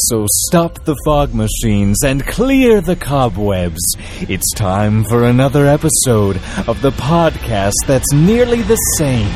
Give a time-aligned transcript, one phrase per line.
[0.00, 3.80] So stop the fog machines and clear the cobwebs.
[4.20, 6.36] It's time for another episode
[6.68, 9.26] of the podcast that's nearly the same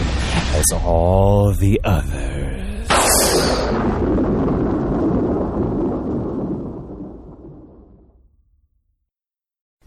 [0.55, 2.52] as all the others.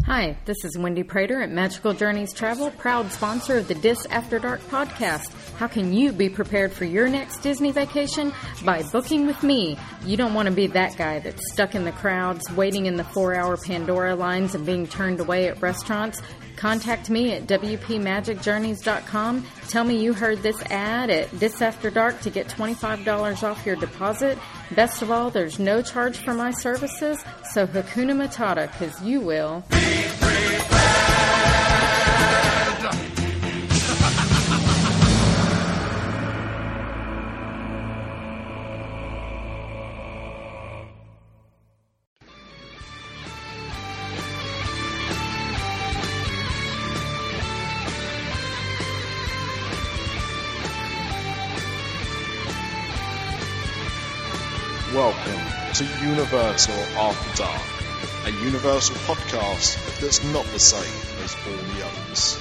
[0.05, 4.37] Hi, this is Wendy Prater at Magical Journeys Travel, proud sponsor of the Dis After
[4.37, 5.33] Dark podcast.
[5.57, 8.31] How can you be prepared for your next Disney vacation?
[8.63, 9.79] By booking with me.
[10.05, 13.03] You don't want to be that guy that's stuck in the crowds, waiting in the
[13.03, 16.21] four hour Pandora lines, and being turned away at restaurants.
[16.55, 19.47] Contact me at WPMagicJourneys.com.
[19.69, 23.75] Tell me you heard this ad at Dis After Dark to get $25 off your
[23.75, 24.37] deposit.
[24.71, 29.63] Best of all, there's no charge for my services, so Hakuna Matata, because you will.
[56.15, 57.61] Universal After Dark,
[58.25, 62.39] a Universal podcast that's not the same as all the others.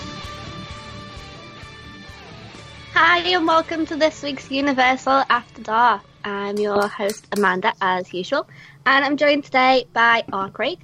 [2.92, 6.02] Hi, and welcome to this week's Universal After Dark.
[6.24, 8.46] I'm your host, Amanda, as usual,
[8.86, 10.78] and I'm joined today by our Craig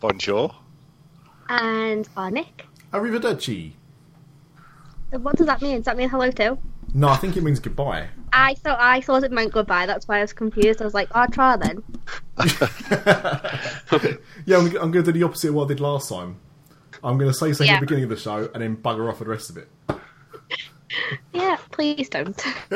[0.00, 0.52] Bonjour.
[1.48, 2.66] and our Nick.
[2.92, 3.74] Arrivederci.
[5.12, 5.76] What does that mean?
[5.76, 6.58] Does that mean hello too?
[6.92, 8.08] No, I think it means goodbye.
[8.36, 9.86] I thought I thought it meant goodbye.
[9.86, 10.80] That's why I was confused.
[10.82, 11.82] I was like, "I'll try then."
[14.46, 16.38] Yeah, I'm, I'm going to do the opposite of what I did last time.
[17.02, 17.74] I'm going to say something Yeah.
[17.74, 19.68] at the beginning of the show and then bugger off for the rest of it.
[21.32, 22.40] Yeah, please don't.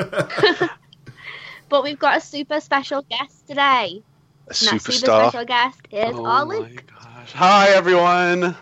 [1.68, 3.60] but we've got a super special guest today.
[3.60, 5.28] A And that super superstar.
[5.28, 6.82] special guest is Oh our my Luke.
[6.92, 7.32] gosh.
[7.34, 8.56] Hi, everyone.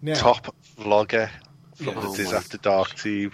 [0.00, 1.28] Now, Top vlogger
[1.74, 1.94] from Yeah.
[1.94, 3.32] the Oh Diz After Dark team.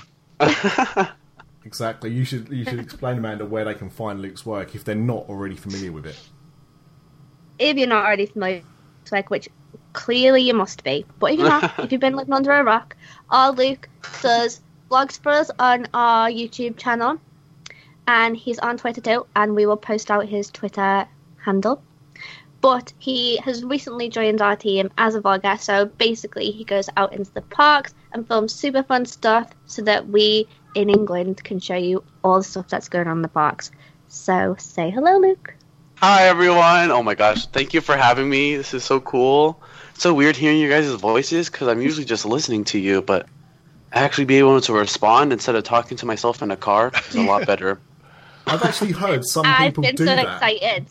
[1.64, 2.10] Exactly.
[2.10, 4.94] You should you should explain, to Amanda, where they can find Luke's work if they're
[4.94, 6.18] not already familiar with it.
[7.58, 8.62] If you're not already familiar
[9.02, 9.48] with Luke, which
[9.92, 12.96] clearly you must be, but if you're not, if you've been living under a rock,
[13.30, 13.88] our Luke
[14.22, 14.60] does
[14.90, 17.18] vlogs for us on our YouTube channel,
[18.06, 21.82] and he's on Twitter too, and we will post out his Twitter handle.
[22.60, 27.12] But he has recently joined our team as a vlogger, so basically he goes out
[27.12, 31.76] into the parks and films super fun stuff so that we in England can show
[31.76, 33.70] you all the stuff that's going on in the parks.
[34.08, 35.54] So say hello, Luke.
[35.96, 36.90] Hi, everyone.
[36.90, 37.46] Oh my gosh.
[37.46, 38.56] Thank you for having me.
[38.56, 39.60] This is so cool.
[39.94, 43.26] It's so weird hearing your guys' voices because I'm usually just listening to you, but
[43.92, 47.22] actually being able to respond instead of talking to myself in a car is a
[47.22, 47.80] lot better.
[48.46, 50.24] I've actually heard some I've people been do so that.
[50.24, 50.86] excited.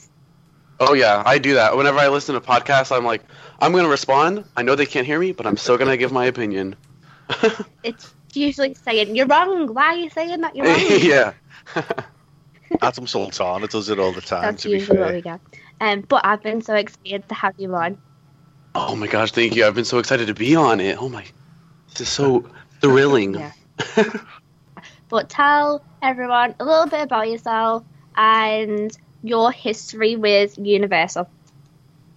[0.80, 1.22] Oh, yeah.
[1.26, 1.78] I do that.
[1.78, 3.24] Whenever I listen to podcasts, I'm like,
[3.60, 4.46] I'm going to respond.
[4.58, 6.76] I know they can't hear me, but I'm still going to give my opinion.
[7.84, 9.74] It's usually saying, You're wrong.
[9.74, 10.56] Why are you saying that?
[10.56, 10.80] You're wrong.
[11.02, 11.34] yeah.
[12.82, 15.40] Adam Sultana does it all the time, That's to be usually what we get.
[15.80, 17.98] Um, but I've been so excited to have you on.
[18.74, 19.32] Oh my gosh.
[19.32, 19.66] Thank you.
[19.66, 20.98] I've been so excited to be on it.
[21.00, 21.26] Oh my.
[21.90, 22.50] This is so
[22.82, 23.36] thrilling.
[23.36, 23.52] Yeah.
[25.14, 27.84] But tell everyone a little bit about yourself
[28.16, 31.30] and your history with Universal.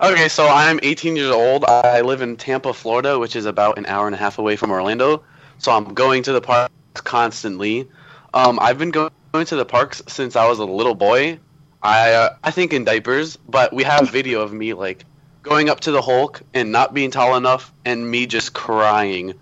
[0.00, 1.66] Okay, so I'm 18 years old.
[1.66, 4.70] I live in Tampa, Florida, which is about an hour and a half away from
[4.70, 5.22] Orlando.
[5.58, 7.88] So I'm going to the parks constantly.
[8.34, 11.38] Um, I've been go- going to the parks since I was a little boy.
[11.82, 15.04] I uh, I think in diapers, but we have video of me like
[15.42, 19.34] going up to the Hulk and not being tall enough, and me just crying.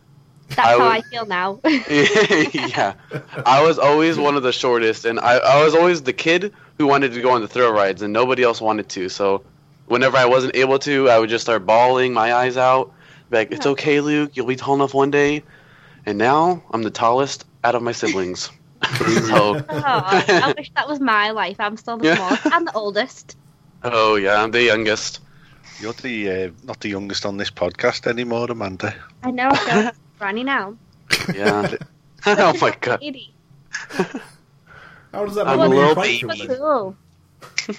[0.49, 1.61] That's I how I feel now.
[1.65, 2.95] yeah,
[3.47, 6.87] I was always one of the shortest, and I, I was always the kid who
[6.87, 9.09] wanted to go on the thrill rides, and nobody else wanted to.
[9.09, 9.45] So,
[9.87, 12.93] whenever I wasn't able to, I would just start bawling my eyes out.
[13.31, 15.43] Like, it's okay, Luke, you'll be tall enough one day.
[16.07, 18.51] And now I'm the tallest out of my siblings.
[18.99, 21.57] so, oh, I wish that was my life.
[21.59, 22.17] I'm still the Yeah.
[22.17, 23.37] smallest and the oldest.
[23.83, 25.21] oh yeah, I'm the youngest.
[25.81, 28.95] You're the uh, not the youngest on this podcast anymore, Amanda.
[29.23, 30.77] I know, I feel like a granny now.
[31.35, 31.75] Yeah.
[32.27, 33.01] oh my god.
[35.13, 36.47] How does that I'm a little baby.
[36.47, 36.97] Cool.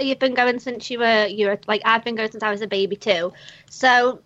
[0.00, 2.62] You've been going since you were you were like I've been going since I was
[2.62, 3.32] a baby too.
[3.70, 4.20] So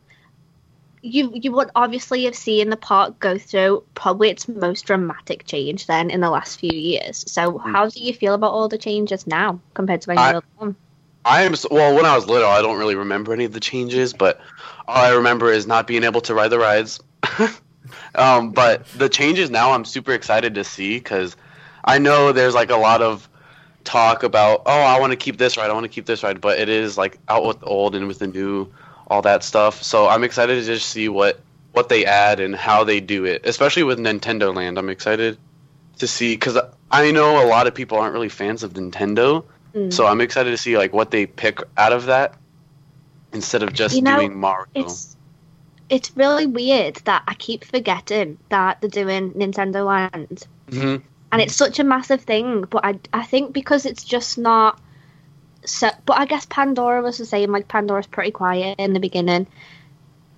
[1.02, 5.86] you you would obviously have seen the park go through probably its most dramatic change
[5.86, 7.24] then in the last few years.
[7.30, 10.42] So how do you feel about all the changes now compared to when you were
[10.60, 10.76] little?
[11.24, 11.94] I am well.
[11.94, 14.40] When I was little, I don't really remember any of the changes, but
[14.86, 17.00] all I remember is not being able to ride the rides.
[18.14, 21.36] um, but the changes now, I'm super excited to see because
[21.84, 23.28] I know there's like a lot of
[23.84, 26.40] talk about, oh, I want to keep this ride, I want to keep this ride,
[26.40, 28.72] but it is like out with the old and with the new,
[29.08, 29.82] all that stuff.
[29.82, 31.40] So I'm excited to just see what
[31.72, 34.78] what they add and how they do it, especially with Nintendo Land.
[34.78, 35.38] I'm excited
[35.98, 36.58] to see because
[36.90, 39.44] I know a lot of people aren't really fans of Nintendo.
[39.74, 39.92] Mm.
[39.92, 42.34] So I'm excited to see like what they pick out of that
[43.32, 44.66] instead of just You know, doing Mario.
[44.74, 45.16] It's
[45.88, 50.46] it's really weird that I keep forgetting that they're doing Nintendo Land.
[50.70, 50.96] hmm
[51.30, 52.64] and it's such a massive thing.
[52.70, 54.80] But I, I think because it's just not.
[55.68, 57.52] So, but I guess Pandora was the same.
[57.52, 59.46] Like Pandora's pretty quiet in the beginning,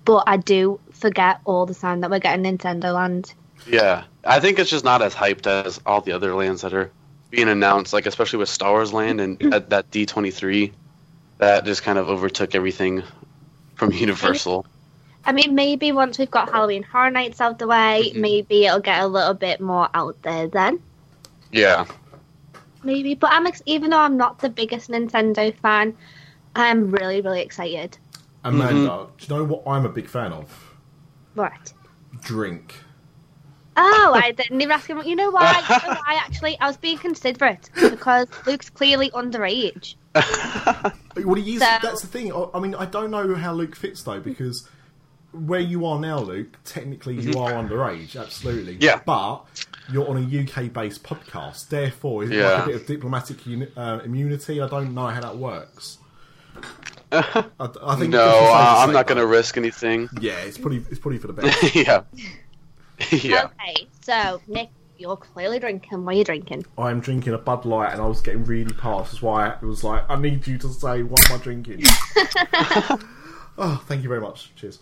[0.05, 3.33] but I do forget all the time that we're getting Nintendo Land.
[3.67, 6.91] Yeah, I think it's just not as hyped as all the other lands that are
[7.29, 7.93] being announced.
[7.93, 10.71] Like especially with Star Wars Land and at that D23,
[11.37, 13.03] that just kind of overtook everything
[13.75, 14.65] from Universal.
[15.23, 18.15] I mean, maybe once we've got Halloween Horror Nights out the way, Mhm.
[18.15, 20.79] maybe it'll get a little bit more out there then.
[21.51, 21.85] Yeah,
[22.83, 25.95] Maybe, but I'm ex- even though I'm not the biggest Nintendo fan,
[26.55, 27.97] I'm really really excited.
[28.43, 30.73] Amanda, do you know what I'm a big fan of?
[31.35, 31.73] What?
[32.21, 32.75] Drink.
[33.77, 35.01] Oh, I didn't even ask him.
[35.03, 35.51] You know why?
[35.69, 36.15] You know why?
[36.25, 39.95] Actually, I was being considerate because Luke's clearly underage.
[41.15, 42.31] Well, he is, So- that's the thing.
[42.33, 44.67] I- I mean, I don't know how Luke fits though, because
[45.33, 48.73] where you are now, Luke, technically you are underage, absolutely.
[48.75, 48.83] Mm-hmm.
[48.83, 49.01] Yeah.
[49.05, 49.43] But
[49.91, 53.99] you're on a UK-based podcast, therefore, is it like a bit of diplomatic uni- uh,
[54.03, 54.61] immunity?
[54.61, 55.97] I don't know how that works.
[57.11, 60.09] I, I think no, it's just safe uh, I'm not going to risk anything.
[60.19, 61.75] Yeah, it's probably it's probably for the best.
[61.75, 62.03] yeah,
[63.11, 63.45] yeah.
[63.45, 66.05] Okay, so Nick, you're clearly drinking.
[66.05, 66.65] What are you drinking?
[66.77, 69.11] I'm drinking a Bud Light, and I was getting really past.
[69.11, 71.83] That's why I was like, I need you to say what am I drinking.
[73.57, 74.53] oh, thank you very much.
[74.55, 74.79] Cheers.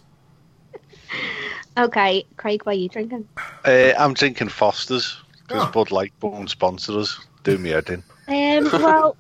[1.80, 3.28] Okay, Craig, what are you drinking?
[3.66, 5.18] Uh, I'm drinking Foster's
[5.48, 5.72] because Oh.
[5.72, 7.18] Bud Light won't sponsor us.
[7.44, 8.04] Do me head in.
[8.28, 9.16] Um, well,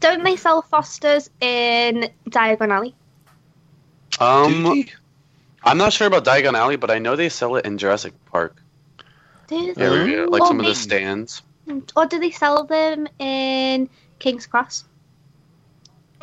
[0.00, 2.94] don't they sell Fosters in Diagon Alley?
[4.18, 4.84] Um,
[5.62, 8.60] I'm not sure about Diagon Alley, but I know they sell it in Jurassic Park
[9.46, 9.82] Do they?
[9.82, 11.42] area, like Or some of the stands.
[11.94, 14.84] Or do they sell them in King's Cross?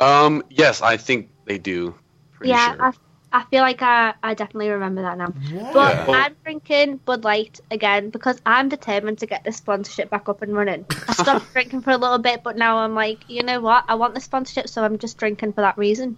[0.00, 1.94] Um, yes, I think they do.
[2.34, 2.84] Pretty yeah, sure.
[2.84, 2.92] I,
[3.32, 5.34] I feel like I, I definitely remember that now.
[5.52, 5.72] What?
[5.74, 6.24] But Yeah.
[6.24, 10.54] I'm drinking Bud Light again because I'm determined to get this sponsorship back up and
[10.54, 10.86] running.
[11.08, 13.84] I stopped drinking for a little bit, but now I'm like, you know what?
[13.86, 16.16] I want the sponsorship, so I'm just drinking for that reason.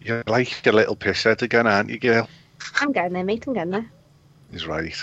[0.00, 2.28] You're like a little pisshead again, aren't you, girl?
[2.80, 3.46] I'm getting there, mate.
[3.46, 3.90] I'm getting there.
[4.50, 4.96] He's right.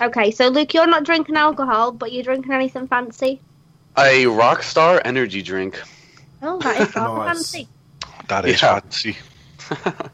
[0.00, 3.40] Okay, so Luke, you're not drinking alcohol, but you're drinking anything fancy.
[3.98, 5.80] A Rockstar energy drink.
[6.42, 7.26] Oh, that is Nice.
[7.26, 7.68] fancy.
[8.28, 8.80] That is Yeah.
[8.80, 9.16] fancy.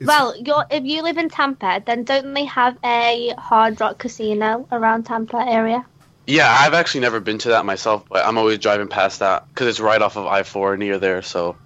[0.00, 3.98] It's- Well, you're, if you live in Tampa, then don't they have a Hard Rock
[3.98, 5.84] casino around Tampa area?
[6.26, 9.66] Yeah, I've actually never been to that myself, but I'm always driving past that because
[9.66, 11.22] it's right off of I-4 near there.
[11.22, 11.56] So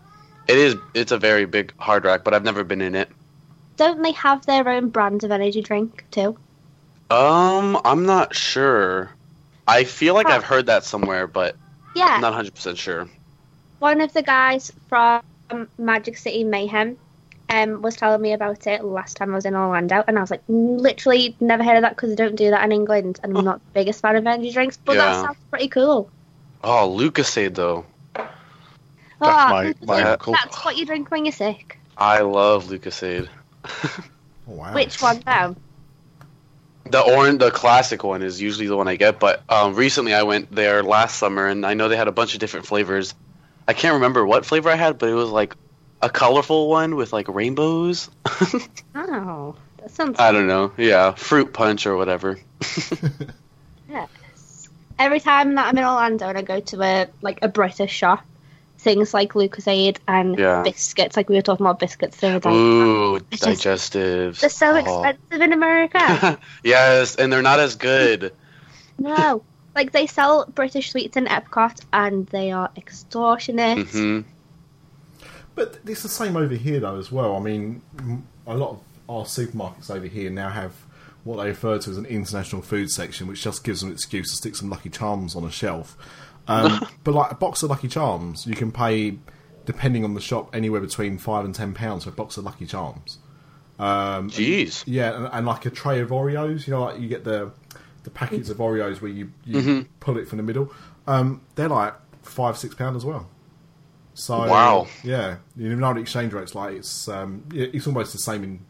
[0.47, 0.77] it is.
[0.95, 3.11] It's a very big hard Rock, but I've never been in it.
[3.77, 6.39] Don't they have their own brand of energy drink too?
[7.11, 9.11] Um, I'm not sure.
[9.67, 10.35] I feel like Huh.
[10.35, 11.57] I've heard that somewhere, but
[11.97, 13.09] Yeah, I'm not 100 percent sure.
[13.81, 15.23] one of the guys from
[15.79, 16.97] Magic City Mayhem
[17.49, 20.31] um, was telling me about it last time I was in Orlando, and I was
[20.31, 23.45] like, literally never heard of that because I don't do that in England, and I'm
[23.45, 26.11] not the biggest fan of energy drinks, but that sounds pretty cool.
[26.65, 27.85] Oh, Lucozade though.
[28.15, 28.25] That's
[29.21, 30.11] Ah, my, my Yeah.
[30.13, 30.35] uncle.
[30.35, 31.79] That's what you drink when you're sick.
[31.97, 33.29] I love Lucozade.
[33.65, 34.03] oh,
[34.47, 34.75] wow.
[34.75, 35.57] Which one though?
[36.91, 40.25] The orange, the classic one is usually the one I get, but um, recently I
[40.25, 43.15] went there last summer, and I know they had a bunch of different flavors.
[43.69, 45.55] I can't remember what flavor I had, but it was like
[46.01, 48.11] a colorful one with like rainbows.
[48.95, 50.19] Oh, that sounds.
[50.21, 50.73] I don't know.
[50.77, 52.39] Yeah, fruit punch or whatever.
[53.89, 54.69] Yes.
[54.99, 58.25] Every time that I'm in Orlando and I go to a like a British shop,
[58.79, 60.63] things like Lucozade and Yeah.
[60.63, 64.41] biscuits, like we were talking about biscuits the other day, Ooh, It's just- digestives.
[64.41, 64.77] they're so Oh.
[64.77, 66.39] expensive in America.
[66.65, 68.33] yes, and they're not as good.
[68.99, 69.43] no,
[69.75, 73.89] like they sell British sweets in Epcot and they are extortionate.
[73.89, 74.21] hmm
[75.55, 77.37] But it's the same over here, though, as well.
[77.37, 77.83] I mean,
[78.47, 80.73] a lot of our supermarkets over here now have
[81.25, 84.31] what they refer to as an international food section, which just gives them an excuse
[84.31, 85.97] to stick some Lucky Charms on a shelf.
[86.49, 89.19] Um, but like a box of Lucky Charms, you can pay,
[89.65, 92.67] depending on the shop, anywhere between five and ten pounds for a box of Lucky
[92.67, 93.19] Charms.
[93.79, 94.85] Um, Jeez.
[94.87, 96.67] yeah, and, and like a tray of Oreos.
[96.67, 97.53] You know, like you get the
[98.05, 99.81] the packets of Oreos where you, you Mm-hmm.
[100.01, 100.73] pull it from the middle.
[101.07, 103.29] Um, they're like five six pound as well.
[104.15, 104.89] So Wow.
[105.03, 108.61] yeah, you know the exchange rate's like it's um, it's almost the same in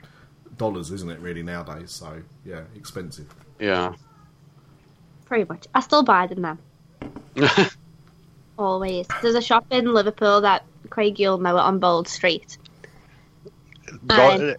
[0.57, 1.19] dollars, isn't it?
[1.21, 1.91] Really nowadays.
[1.91, 3.35] So yeah, expensive.
[3.59, 3.95] Yeah.
[5.25, 5.67] Pretty much.
[5.75, 6.59] I still buy them now.
[8.59, 9.07] Always.
[9.23, 12.59] There's a shop in Liverpool that Craig you'll know it on Bold Street.
[14.07, 14.57] Got.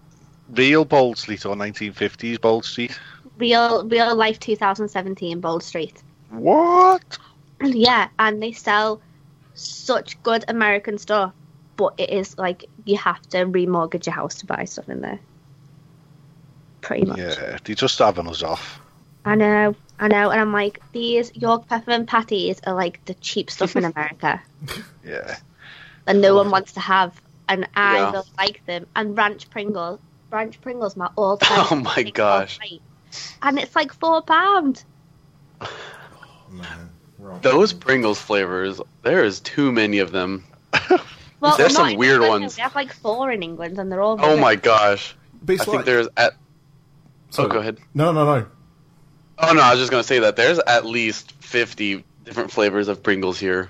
[0.49, 2.99] Real Bold Street or 1950s Bold Street?
[3.37, 6.01] Real real life 2017 Bold Street.
[6.29, 7.17] What?
[7.61, 9.01] Yeah, and they sell
[9.55, 11.33] such good American stuff,
[11.77, 15.19] but it is like you have to remortgage your house to buy stuff in there.
[16.81, 17.17] Pretty much.
[17.17, 18.79] Yeah, they're just having us off.
[19.25, 23.49] I know, I know, and I'm like, these York peppermint patties are like the cheap
[23.49, 24.43] stuff in America
[25.05, 25.37] Yeah.
[26.05, 28.11] that no one wants to have, and I Yeah.
[28.11, 28.85] really like them.
[28.97, 31.67] And ranch Pringles, ranch Pringles, my all-time.
[31.71, 32.57] Oh my gosh.
[32.57, 32.81] treat.
[33.41, 34.83] And it's like four pound.
[35.61, 35.69] Oh,
[36.51, 36.89] man.
[37.41, 40.43] Those Pringles flavors, there is too many of them.
[41.39, 42.55] Well, There's some weird England, ones.
[42.55, 44.17] They have like four in England, and they're all.
[44.21, 45.13] Oh my gosh.
[45.41, 46.35] But it's I think like- there's at
[47.31, 47.49] Sorry.
[47.49, 47.79] Oh, go ahead.
[47.93, 48.45] No, no, no.
[49.39, 53.03] Oh no, I was just gonna say that there's at least fifty different flavors of
[53.03, 53.69] Pringles here.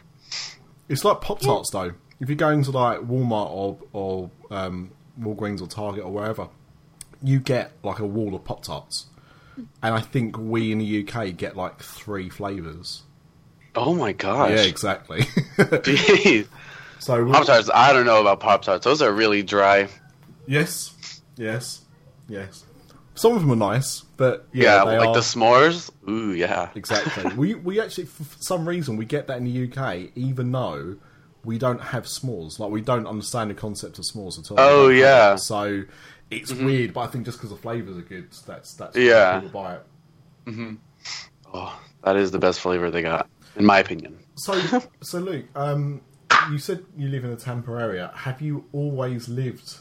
[0.87, 1.93] It's like Pop Tarts though.
[2.19, 6.49] If you go into like Walmart or or um, Walgreens or Target or wherever,
[7.23, 9.07] you get like a wall of Pop Tarts,
[9.57, 13.03] and I think we in the UK get like three flavors.
[13.75, 14.51] Oh my gosh!
[14.51, 15.21] Yeah, exactly.
[15.57, 16.47] Jeez.
[16.99, 18.83] so Pop Tarts, I don't know about Pop Tarts.
[18.83, 19.87] Those are really dry.
[20.45, 21.81] yes, yes,
[22.27, 22.65] yes.
[23.15, 25.91] Some of them are nice, but Yeah, yeah, like are, the s'mores.
[26.09, 26.69] Ooh, yeah.
[26.75, 27.33] exactly.
[27.37, 30.97] we we actually for some reason we get that in the UK, even though
[31.43, 32.59] we don't have s'mores.
[32.59, 34.57] Like we don't understand the concept of s'mores at all.
[34.59, 35.35] Oh, yeah.
[35.35, 35.83] So
[36.41, 39.39] it's weird, but I think just because the flavors are good, that's that's why Yeah.
[39.41, 40.77] people buy it.
[41.53, 44.17] Oh, that is the best flavor they got, in my opinion.
[44.35, 44.53] So
[45.01, 46.01] so Luke, um,
[46.51, 48.11] you said you live in the Tampa area.
[48.15, 49.77] Have you always lived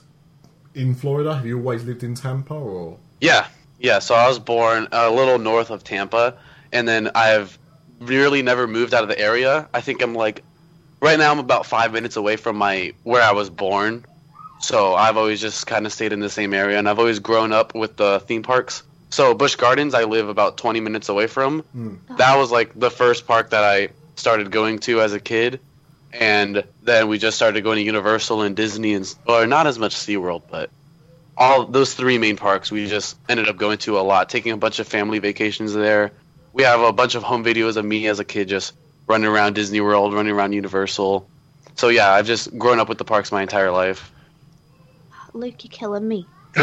[0.75, 1.35] in Florida?
[1.35, 3.47] Have you always lived in Tampa, or Yeah,
[3.79, 3.99] yeah.
[3.99, 6.37] So I was born a little north of Tampa,
[6.73, 7.59] and then I've
[8.01, 9.69] really never moved out of the area.
[9.73, 10.43] I think I'm like,
[11.01, 14.05] right now I'm about five minutes away from my where I was born.
[14.63, 17.53] So I've always just kind of stayed in the same area, and I've always grown
[17.53, 18.85] up with the theme parks.
[19.11, 21.61] So Busch Gardens, I live about 20 minutes away from.
[21.61, 21.97] Hmm.
[22.17, 25.61] That was like the first park that I started going to as a kid,
[26.13, 29.97] and then we just started going to Universal and Disney, and or not as much
[29.97, 30.71] SeaWorld, but
[31.37, 34.57] all those three main parks we just ended up going to a lot, taking a
[34.57, 36.13] bunch of family vacations there.
[36.53, 38.75] We have a bunch of home videos of me as a kid just
[39.09, 41.29] running around Disney World, running around Universal.
[41.75, 44.13] So yeah, I've just grown up with the parks my entire life.
[45.35, 46.27] Luke, you're killing me.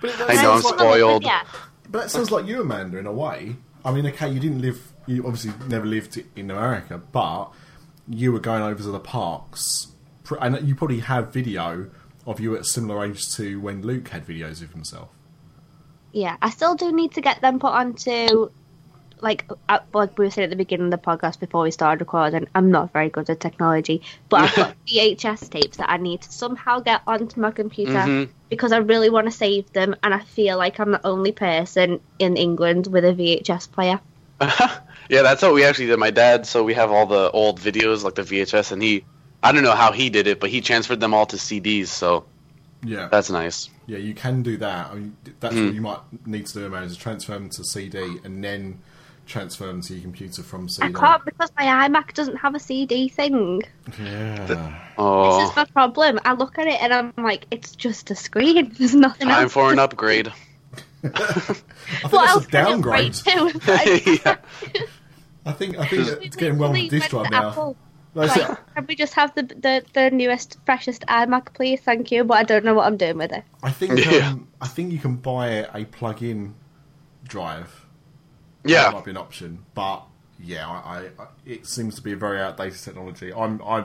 [0.00, 1.22] But that I know I'm sounds like- spoiled.
[1.24, 1.42] Yeah.
[1.88, 3.56] But that sounds like you, Amanda, in a way.
[3.84, 4.92] I mean, okay, you didn't live.
[5.06, 7.50] You obviously never lived in America, but
[8.08, 9.92] you were going over to the parks,
[10.40, 11.90] and you probably have video
[12.26, 15.08] of you at a similar age to when Luke had videos of himself.
[16.12, 18.50] Yeah, I still do need to get them put onto,
[19.20, 22.00] like, uh, like we were saying at the beginning of the podcast before we started
[22.00, 22.46] recording.
[22.54, 26.32] I'm not very good at technology, but I've got VHS tapes that I need to
[26.32, 28.28] somehow get onto my computer Mhm.
[28.50, 32.00] because I really want to save them, and I feel like I'm the only person
[32.18, 34.00] in England with a VHS player.
[34.40, 35.98] yeah, that's what we actually did.
[35.98, 39.04] My dad, so we have all the old videos like the VHS, and he,
[39.42, 41.86] I don't know how he did it, but he transferred them all to CDs.
[41.88, 42.24] So
[42.84, 43.70] Yeah, that's nice.
[43.86, 44.90] yeah, you can do that.
[44.90, 45.66] I mean, that's Hmm.
[45.66, 48.80] what you might need to do, man, is transfer them to CD and then
[49.26, 50.88] transfer them to your computer from CD.
[50.88, 53.62] I can't because my iMac doesn't have a CD thing.
[54.00, 54.46] Yeah.
[54.46, 54.58] This
[54.98, 56.20] Oh, is my problem.
[56.24, 58.72] I look at it and I'm like, it's just a screen.
[58.78, 59.52] There's nothing time else.
[59.52, 60.32] for an upgrade.
[61.04, 63.14] I think What that's a downgrade.
[63.14, 63.50] Too.
[63.66, 64.36] Like, yeah.
[65.46, 67.48] I think I think it's getting well with the literally disk drive now.
[67.50, 67.76] Apple.
[68.14, 68.48] That's it.
[68.48, 71.80] Like, can we just have the, the the newest, freshest iMac, please?
[71.80, 72.24] Thank you.
[72.24, 73.42] But I don't know what I'm doing with it.
[73.62, 74.28] I think Yeah.
[74.30, 76.54] um, I think you can buy a plug-in
[77.26, 77.83] drive.
[78.64, 78.90] That Yeah.
[78.90, 80.02] might be an option, but
[80.40, 83.32] yeah, I, I, it seems to be a very outdated technology.
[83.32, 83.84] I'm I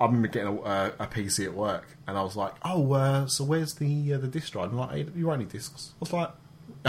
[0.00, 3.44] I remember getting a, a PC at work, and I was like, "Oh, uh, so
[3.44, 6.30] where's the uh, the disc drive?" And like, hey, "You need discs." I was like,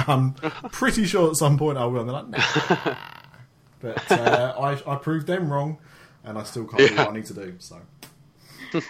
[0.08, 0.34] "I'm
[0.72, 2.96] pretty sure at some point I will." And they're like, "Nah."
[3.82, 4.56] but uh,
[4.88, 5.78] I I proved them wrong,
[6.24, 7.56] and I still can't do what I need to do.
[7.60, 7.80] So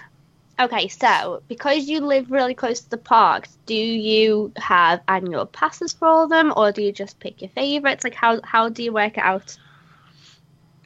[0.58, 5.92] Okay, so because you live really close to the parks, do you have annual passes
[5.92, 8.04] for all of them, or do you just pick your favorites?
[8.04, 9.58] Like, how how do you work it out?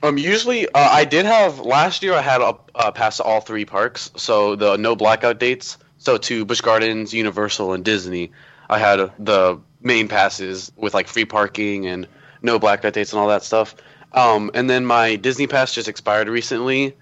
[0.02, 2.14] Um, usually, uh, I did have last year.
[2.14, 5.78] I had a, a pass to all three parks, so the no blackout dates.
[6.00, 8.32] So to Busch Gardens, Universal, and Disney,
[8.70, 12.08] I had the main passes with like free parking and
[12.42, 13.76] no blackout dates and all that stuff.
[14.14, 16.96] Um, and then my Disney pass just expired recently,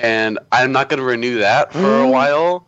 [0.00, 2.66] and I'm not gonna renew that for a while.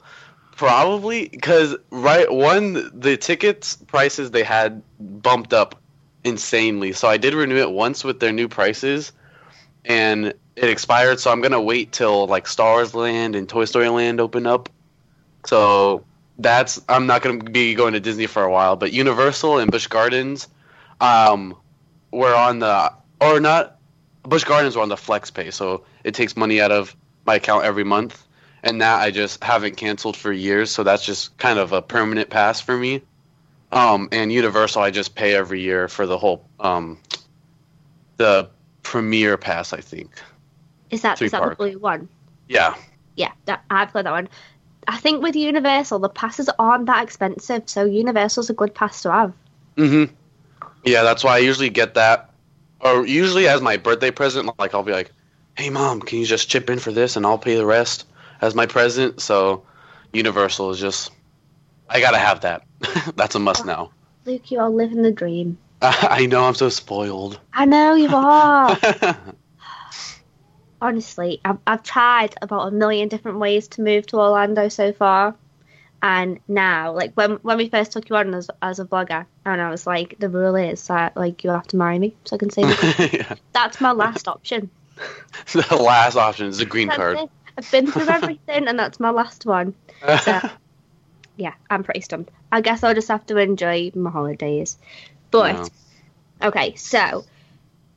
[0.55, 5.81] Probably because right one the tickets prices they had bumped up
[6.25, 6.93] insanely.
[6.93, 9.13] So I did renew it once with their new prices,
[9.85, 11.21] and it expired.
[11.21, 14.69] So I'm gonna wait till like Star Wars Land and Toy Story Land open up.
[15.47, 16.05] So
[16.39, 18.77] that's I'm not gonna be going to Disney for a while.
[18.77, 20.49] But Universal and Busch Gardens,
[21.01, 21.57] um,
[22.13, 23.79] were on the or not.
[24.23, 27.65] Busch Gardens were on the flex pay, so it takes money out of my account
[27.65, 28.27] every month.
[28.65, 32.31] And that I just haven't canceled for years, so that's just kind of a permanent
[32.31, 33.03] pass for me.
[33.73, 36.99] Um, and Universal, I just pay every year for the whole um,
[38.19, 38.49] the
[38.83, 40.11] Premier Pass, I think.
[40.91, 42.09] Is that is that the blue one?
[42.49, 42.77] Yeah,
[43.17, 44.29] Yeah, that, I've got that one.
[44.87, 49.13] I think with Universal, the passes aren't that expensive, so Universal's a good pass to
[49.13, 49.33] have.
[49.77, 50.05] hmm
[50.85, 52.31] Yeah, that's why I usually get that,
[52.81, 54.51] or usually as my birthday present.
[54.59, 55.11] Like I'll be like,
[55.57, 58.07] "Hey, mom, can you just chip in for this, and I'll pay the rest
[58.41, 59.65] as my present." So,
[60.13, 61.11] Universal is just,
[61.89, 62.67] I gotta have that.
[63.17, 63.91] that's a must now.
[64.25, 65.59] Luke, you are living the dream.
[65.83, 67.41] I know I'm so spoiled.
[67.53, 68.79] I know you are.
[70.81, 75.35] Honestly, I've, I've tried about a million different ways to move to Orlando so far.
[76.03, 79.61] And now, like when when we first took you on as, as a blogger, and
[79.61, 82.39] I was like, the rule is that like you have to marry me so I
[82.39, 82.63] can say
[83.13, 83.37] yeah.
[83.53, 84.69] that's my last option.
[85.53, 87.19] The last option is the green That's card.
[87.19, 87.31] it.
[87.59, 89.75] I've been through everything, and that's my last one.
[90.23, 90.41] So,
[91.37, 92.31] yeah, I'm pretty stumped.
[92.51, 94.79] I guess I'll just have to enjoy my holidays.
[95.31, 95.71] But
[96.43, 97.25] okay, so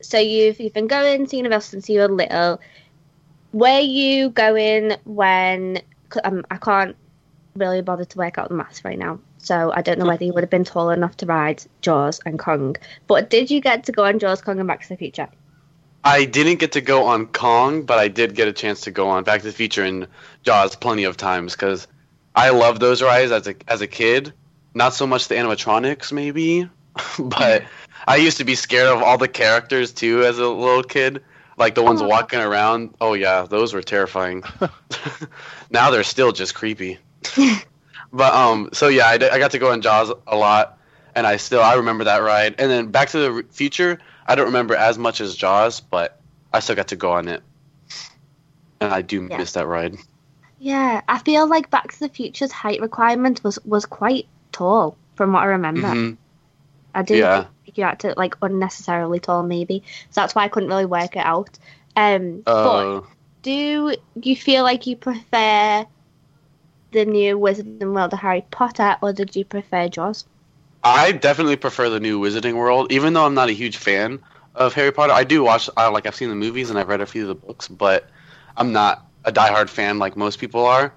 [0.02, 2.60] so you've you've been going to Universal since you were little.
[3.54, 5.82] Were you going when
[6.24, 6.96] um, I can't
[7.56, 10.34] really bother to work out the maths right now, so I don't know whether you
[10.34, 12.76] would have been tall enough to ride Jaws and Kong.
[13.08, 15.30] But did you get to go on Jaws, Kong, and Back to the Future?
[16.06, 19.10] I didn't get to go on Kong, but I did get a chance to go
[19.10, 20.08] on Back to the Future and
[20.44, 21.88] Jaws plenty of times because
[22.36, 24.32] I love those rides as a as a kid.
[24.76, 26.70] Not so much the animatronics, maybe,
[27.20, 27.64] but
[28.08, 31.24] I used to be scared of all the characters too as a little kid,
[31.58, 32.08] like the ones Aw.
[32.08, 32.94] walking around.
[33.02, 34.44] Oh yeah, those were terrifying.
[35.72, 37.00] now they're still just creepy.
[38.14, 40.78] but um, so yeah, I, d- I got to go on Jaws a lot,
[41.16, 42.56] and I still I remember that ride.
[42.60, 46.20] And then Back to the Future, I don't remember as much as Jaws, but
[46.54, 47.44] I still got to go on it,
[48.82, 49.38] and I do Yeah.
[49.38, 49.98] miss that ride.
[50.60, 55.34] Yeah, I feel like Back to the Future's height requirement was was quite tall from
[55.34, 55.88] what I remember.
[55.88, 56.18] Mhm.
[56.94, 57.46] I do Yeah.
[57.66, 61.16] think you had to like unnecessarily tall maybe, so that's why I couldn't really work
[61.16, 61.58] it out.
[61.96, 63.02] Um, but Uh,
[63.44, 65.86] do you feel like you prefer
[66.92, 70.26] the new Wizarding World of Harry Potter, or did you prefer Jaws?
[70.86, 74.20] I definitely prefer the new Wizarding World, even though I'm not a huge fan
[74.54, 75.14] of Harry Potter.
[75.14, 77.28] I do watch, I like, I've seen the movies and I've read a few of
[77.28, 78.08] the books, but
[78.56, 80.94] I'm not a diehard fan like most people are.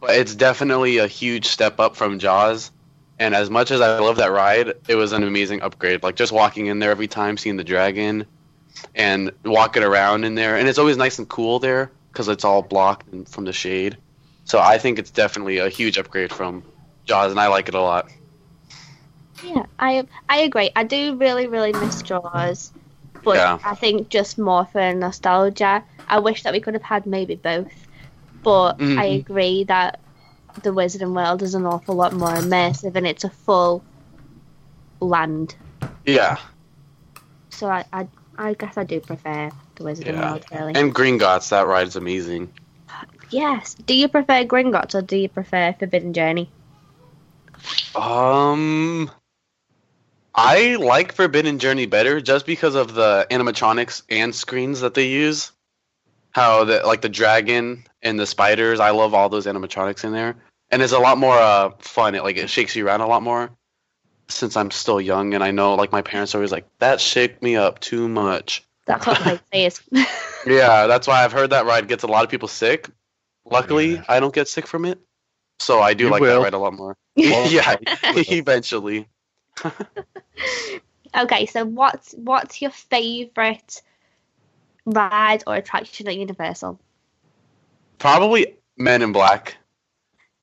[0.00, 2.70] But it's definitely a huge step up from Jaws.
[3.18, 6.04] And as much as I love that ride, it was an amazing upgrade.
[6.04, 8.26] Like just walking in there every time, seeing the dragon,
[8.94, 12.62] and walking around in there, and it's always nice and cool there because it's all
[12.62, 13.96] blocked from the shade.
[14.44, 16.62] So I think it's definitely a huge upgrade from
[17.06, 18.08] Jaws, and I like it a lot.
[19.42, 20.70] Yeah, I I agree.
[20.76, 22.72] I do really really miss Jaws,
[23.24, 23.58] but Yeah.
[23.64, 25.84] I think just more for nostalgia.
[26.08, 27.86] I wish that we could have had maybe both,
[28.42, 29.20] but I Mhm.
[29.20, 30.00] agree that
[30.62, 33.84] the Wizarding World is an awful lot more immersive and it's a full
[35.00, 35.56] land.
[36.04, 36.38] Yeah.
[37.50, 40.30] So I I, I guess I do prefer the Wizarding Yeah.
[40.30, 40.74] World really.
[40.74, 42.52] And Gringotts, that ride is amazing.
[43.30, 43.74] yes.
[43.74, 46.50] Do you prefer Gringotts or do you prefer Forbidden Journey?
[47.94, 49.10] Um,
[50.34, 55.52] I like Forbidden Journey better just because of the animatronics and screens that they use.
[56.30, 60.34] How the like the dragon and the spiders, I love all those animatronics in there,
[60.70, 62.14] and it's a lot more uh, fun.
[62.14, 63.50] It like it shakes you around a lot more.
[64.28, 67.42] Since I'm still young, and I know like my parents are always like that shake
[67.42, 68.62] me up too much.
[68.86, 69.82] That's what they say is.
[70.46, 72.88] Yeah, that's why I've heard that ride gets a lot of people sick.
[73.44, 74.04] Luckily, Yeah.
[74.08, 74.98] I don't get sick from it,
[75.60, 76.38] so I do You like will.
[76.38, 76.96] that ride a lot more.
[77.16, 79.06] yeah, eventually.
[81.14, 83.82] Okay, so what's what's your favorite
[84.86, 86.80] ride or attraction at Universal?
[87.98, 89.56] Probably Men in Black.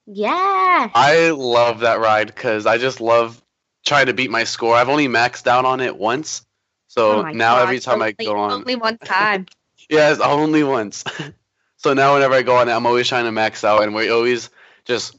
[0.05, 0.89] Yeah.
[0.93, 3.41] I love that ride because I just love
[3.86, 4.75] trying to beat my score.
[4.75, 6.45] I've only maxed out on it once,
[6.88, 9.47] so Oh now God, every time I go on, only one time.
[9.89, 11.03] yeah, only once.
[11.77, 14.10] so now whenever I go on it, I'm always trying to max out, and we
[14.10, 14.49] always
[14.86, 15.17] just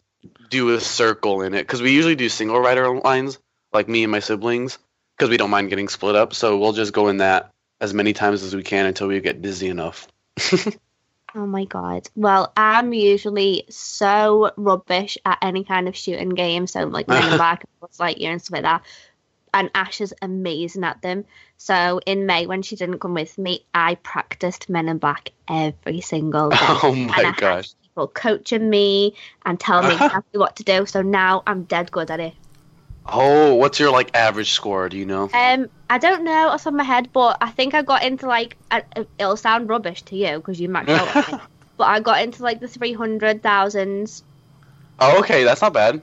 [0.48, 3.38] do a circle in it because we usually do single rider lines,
[3.72, 4.78] like me and my siblings,
[5.16, 6.34] because we don't mind getting split up.
[6.34, 9.42] So we'll just go in that as many times as we can until we get
[9.42, 10.08] dizzy enough.
[11.34, 12.08] Oh my god.
[12.16, 17.36] Well, I'm usually so rubbish at any kind of shooting game, so like Men in
[17.36, 18.82] Black, Buzz Lightyear, and stuff like that.
[19.52, 21.24] And Ash is amazing at them.
[21.56, 26.00] So in May, when she didn't come with me, I practiced Men in Black every
[26.00, 26.56] single day.
[26.60, 27.70] Oh my gosh.
[27.82, 30.86] people coaching me and telling me exactly what to do.
[30.86, 32.34] So now I'm dead good at it.
[33.12, 34.88] Oh, what's your like average score?
[34.88, 35.30] Do you know?
[35.34, 38.26] Um, I don't know off the of my head, but I think I got into
[38.26, 38.82] like a,
[39.18, 41.40] it'll sound rubbish to you because you might know, it,
[41.76, 44.22] but I got into like the three hundred thousands,
[45.00, 46.02] Oh, okay, that's not bad.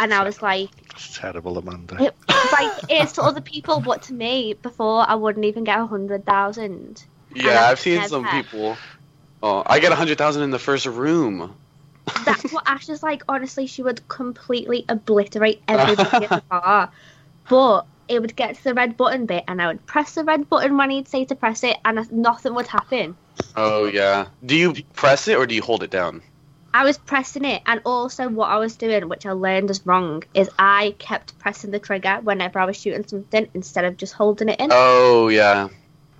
[0.00, 2.02] and I was like, That's terrible, Amanda.
[2.02, 2.14] it,
[2.52, 6.24] like it's to other people, but to me, before I wouldn't even get a hundred
[6.24, 7.04] thousand.
[7.34, 8.76] Yeah, I I've seen some people.
[9.42, 11.54] Oh, I get a hundred thousand in the first room.
[12.24, 13.22] That's what Ash is like.
[13.28, 16.90] Honestly, she would completely obliterate everybody in the bar,
[17.48, 20.48] but it would get to the red button bit, and I would press the red
[20.48, 23.16] button when he'd say to press it, and nothing would happen.
[23.56, 24.26] Oh yeah.
[24.44, 26.22] Do you press it or do you hold it down?
[26.74, 30.22] I was pressing it, and also what I was doing, which I learned is wrong,
[30.32, 34.48] is I kept pressing the trigger whenever I was shooting something instead of just holding
[34.48, 34.70] it in.
[34.72, 35.68] Oh yeah.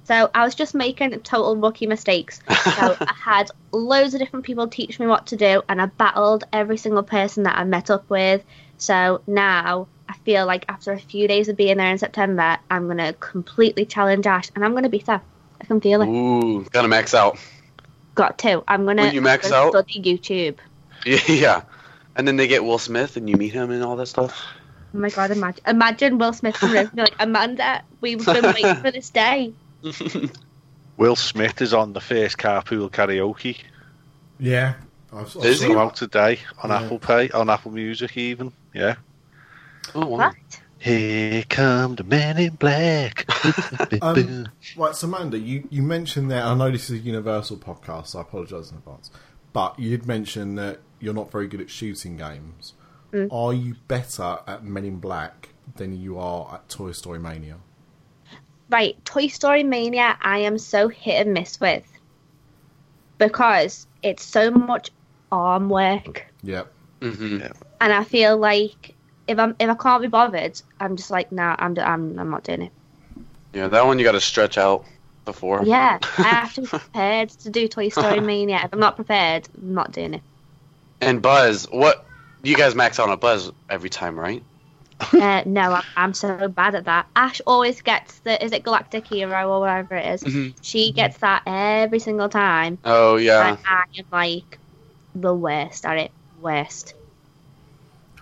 [0.05, 2.41] So I was just making total rookie mistakes.
[2.73, 6.45] So I had loads of different people teach me what to do, and I battled
[6.53, 8.43] every single person that I met up with.
[8.79, 12.89] So now I feel like after a few days of being there in September, I'm
[12.89, 15.21] gonna completely challenge Ash, and I'm gonna beat her.
[15.61, 16.09] I can feel it.
[16.09, 17.39] Ooh, gotta max out.
[18.15, 18.65] Got to.
[18.67, 19.03] I'm gonna.
[19.03, 19.73] When you max gonna out?
[19.73, 20.59] study YouTube.
[21.29, 21.63] Yeah.
[22.15, 24.41] And then they get Will Smith and you meet him and all that stuff.
[24.95, 25.31] Oh my god!
[25.31, 29.53] Imagine, imagine Will Smith and be like, Amanda, we've been waiting for this day.
[30.97, 33.59] Will Smith is on the first carpool karaoke.
[34.39, 34.75] Yeah.
[35.13, 35.73] I've, I've Is saw he?
[35.73, 35.81] Go that.
[35.81, 36.83] out today on Yeah.
[36.83, 38.53] Apple Pay, on Apple Music even.
[38.75, 38.97] Yeah.
[39.95, 40.17] Oh wow.
[40.29, 40.35] What?
[40.79, 43.27] Here come the men in black.
[44.03, 48.09] Um, Right, so Amanda, you, you mentioned that I know this is a Universal podcast,
[48.09, 49.11] so I apologise in advance.
[49.53, 52.73] But you'd mentioned that you're not very good at shooting games.
[53.31, 57.59] Are you better at Men in Black than you are at Toy Story Mania?
[58.73, 61.85] Right, Toy Story Mania, I am so hit and miss with
[63.19, 64.91] because it's so much
[65.31, 66.73] arm work, Yep.
[67.03, 67.39] hmm
[67.83, 71.55] and I feel like if I'm if I can't be bothered, I'm just like, nah,
[71.59, 72.73] I'm I'm I'm not doing it.
[73.53, 74.87] Yeah, that one you gotta stretch out
[75.27, 75.67] before.
[75.67, 78.63] Yeah, I have to be prepared to do Toy Story Mania.
[78.65, 80.23] If I'm not prepared, I'm not doing it.
[81.03, 82.07] And Buzz, what
[82.43, 84.43] you guys max out on a Buzz every time, right?
[85.13, 87.07] Uh, no, I'm, I'm so bad at that.
[87.17, 90.23] Ash always gets the is it Galactic Hero or whatever it is?
[90.23, 90.55] Mhm.
[90.63, 93.49] She gets that every single time, Oh yeah.
[93.49, 94.59] and I am like
[95.15, 96.11] the worst at it.
[96.41, 96.95] Worst.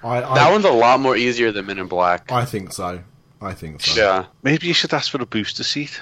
[0.03, 2.31] I, I, That one's a lot more easier than Men in Black.
[2.33, 3.01] I think so.
[3.41, 4.01] I think so.
[4.01, 4.27] Yeah.
[4.43, 6.01] Maybe you should ask for a booster seat.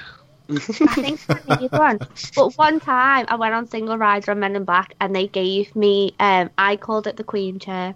[0.50, 1.98] I think I need one.
[2.34, 5.74] But one time I went on single rider on Men in Black and they gave
[5.76, 7.94] me um I called it the Queen chair.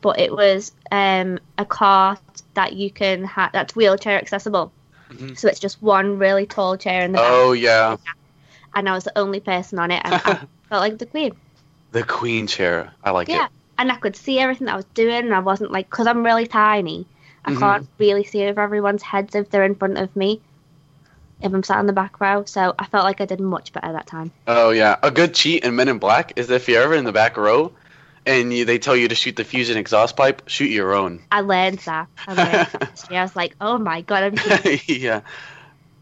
[0.00, 2.20] But it was um a cart
[2.54, 4.72] that you can have that's wheelchair accessible.
[5.10, 5.36] Mhm.
[5.38, 7.96] So it's just one really tall chair in the back Oh yeah.
[8.74, 10.18] and I was the only person on it and I
[10.68, 11.34] felt like the Queen.
[11.92, 12.92] The Queen chair.
[13.02, 13.32] I like it.
[13.32, 13.46] Yeah.
[13.46, 13.50] it.
[13.78, 16.24] And I could see everything that I was doing and I wasn't like because I'm
[16.24, 17.06] really tiny.
[17.44, 17.58] I Mhm.
[17.58, 20.40] can't really see over everyone's heads if they're in front of me.
[21.42, 23.92] If I'm sat in the back row, so I felt like I did much better
[23.92, 24.30] that time.
[24.46, 24.96] Oh yeah.
[25.02, 27.72] A good cheat in Men in Black is if you're ever in the back row
[28.26, 31.22] and you, they tell you to shoot the fusion exhaust pipe, shoot your own.
[31.30, 32.08] I learned that.
[32.26, 33.06] I learned that this.
[33.10, 34.38] I was like, oh my god,
[34.86, 35.22] yeah.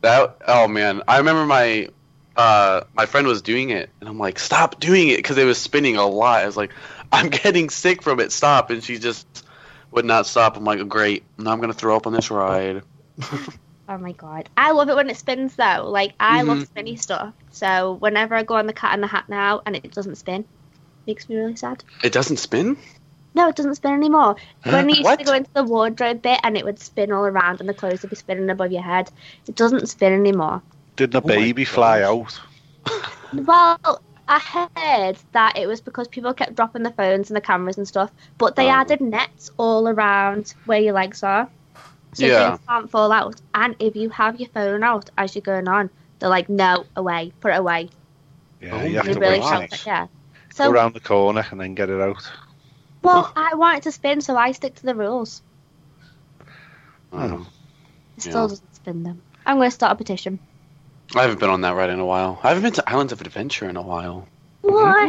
[0.02, 1.88] That oh man, I remember my
[2.36, 5.58] uh my friend was doing it and I'm like, "Stop doing it" cuz it was
[5.58, 6.42] spinning a lot.
[6.42, 6.72] I was like,
[7.12, 8.30] "I'm getting sick from it.
[8.32, 9.44] Stop." And she just
[9.90, 10.56] would not stop.
[10.56, 11.24] I'm like, "Great.
[11.38, 12.82] Now I'm going to throw up on this ride."
[13.88, 14.48] Oh my god.
[14.56, 15.88] I love it when it spins though.
[15.88, 16.66] Like I love Mhm.
[16.66, 17.32] spinny stuff.
[17.50, 20.44] So whenever I go on the cat in the hat now and it doesn't spin,
[21.08, 21.82] makes me really sad.
[22.04, 22.76] It doesn't spin?
[23.34, 24.36] No, it doesn't spin anymore.
[24.64, 25.18] When you used What?
[25.20, 28.02] to go into the wardrobe bit and it would spin all around and the clothes
[28.02, 29.10] would be spinning above your head,
[29.46, 30.62] it doesn't spin anymore.
[30.96, 32.40] Didn't a Oh baby fly out?
[33.32, 33.78] Well,
[34.28, 37.88] I heard that it was because people kept dropping the phones and the cameras and
[37.88, 38.70] stuff, but they Oh.
[38.70, 41.50] added nets all around where your legs are.
[42.14, 42.50] So Yeah.
[42.50, 43.40] things can't fall out.
[43.54, 47.32] And if you have your phone out as you're going on, they're like, no, away,
[47.40, 47.90] put it away.
[48.60, 49.44] Yeah, Oh, you have to really wait.
[49.44, 50.17] shout
[50.60, 50.68] it, yeah.
[50.68, 52.30] Go around the corner and then get it out.
[53.02, 55.42] well, I want it to spin, so I stick to the rules.
[57.12, 57.46] Oh.
[58.16, 58.48] It still Yeah.
[58.48, 59.22] doesn't spin them.
[59.46, 60.38] I'm going to start a petition.
[61.16, 62.38] I haven't been on that ride in a while.
[62.42, 64.28] I haven't been to Islands of Adventure in a while.
[64.60, 65.08] What?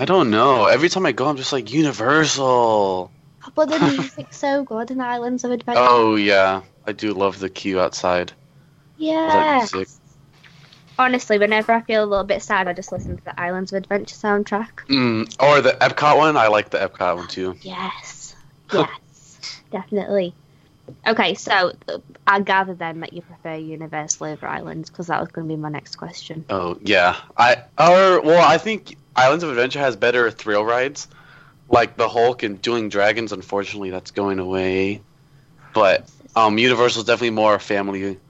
[0.00, 0.66] I don't know.
[0.66, 3.10] Every time I go, I'm just like Universal.
[3.56, 5.80] But the music's so good in Islands of Adventure.
[5.84, 8.30] Oh yeah, I do love the queue outside.
[8.98, 9.66] yeah.
[11.02, 13.78] Honestly, whenever I feel a little bit sad, I just listen to the Islands of
[13.78, 14.86] Adventure soundtrack.
[14.86, 16.36] Mm, or the Epcot one.
[16.36, 17.56] I like the Epcot one too.
[17.62, 18.36] Yes.
[18.72, 19.54] Yes.
[19.72, 20.32] definitely.
[21.04, 21.72] Okay, so
[22.24, 25.60] I gather then that you prefer Universal over Islands because that was going to be
[25.60, 26.44] my next question.
[26.48, 31.08] Oh yeah, I or well, I think Islands of Adventure has better thrill rides,
[31.68, 33.32] like the Hulk and Dueling Dragons.
[33.32, 35.02] Unfortunately, that's going away,
[35.74, 38.20] but um, Universal's definitely more family,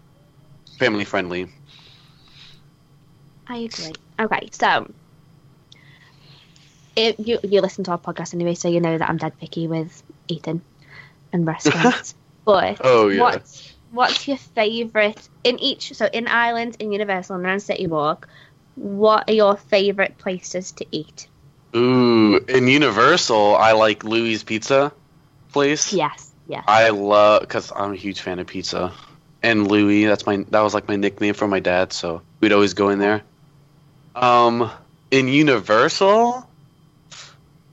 [0.78, 1.48] family friendly.
[3.48, 3.92] I agree.
[4.18, 4.86] Okay, so
[6.96, 9.66] if you you listen to our podcast anyway, so you know that I'm dead picky
[9.66, 10.62] with eating
[11.32, 12.14] and restaurants.
[12.44, 13.20] but Oh, yeah.
[13.20, 15.92] what's what's your favourite in each?
[15.94, 18.28] So in Islands, in Universal, and around City Walk,
[18.74, 21.28] what are your favourite places to eat?
[21.74, 24.92] Ooh, in Universal, I like Louis Pizza
[25.52, 25.92] place.
[25.92, 26.64] Yes, yes.
[26.66, 28.92] I love because I'm a huge fan of pizza,
[29.42, 30.04] and Louis.
[30.04, 32.98] That's my that was like my nickname for my dad, so we'd always go in
[32.98, 33.22] there.
[34.14, 34.70] Um,
[35.10, 36.48] in Universal,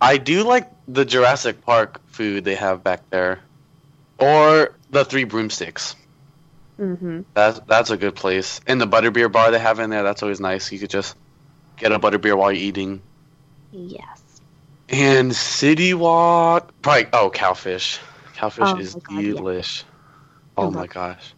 [0.01, 3.39] I do like the Jurassic Park food they have back there,
[4.17, 5.95] or the Three Broomsticks.
[6.79, 7.21] Mm-hmm.
[7.33, 8.61] That's that's a good place.
[8.65, 10.71] And the butterbeer bar they have in there, that's always nice.
[10.71, 11.15] You could just
[11.77, 13.01] get a butterbeer while you're eating.
[13.71, 14.21] Yes.
[14.87, 17.99] And City Walk, probably oh Cowfish.
[18.35, 19.83] Cowfish Oh is God, delish.
[20.57, 21.33] I Oh love my gosh,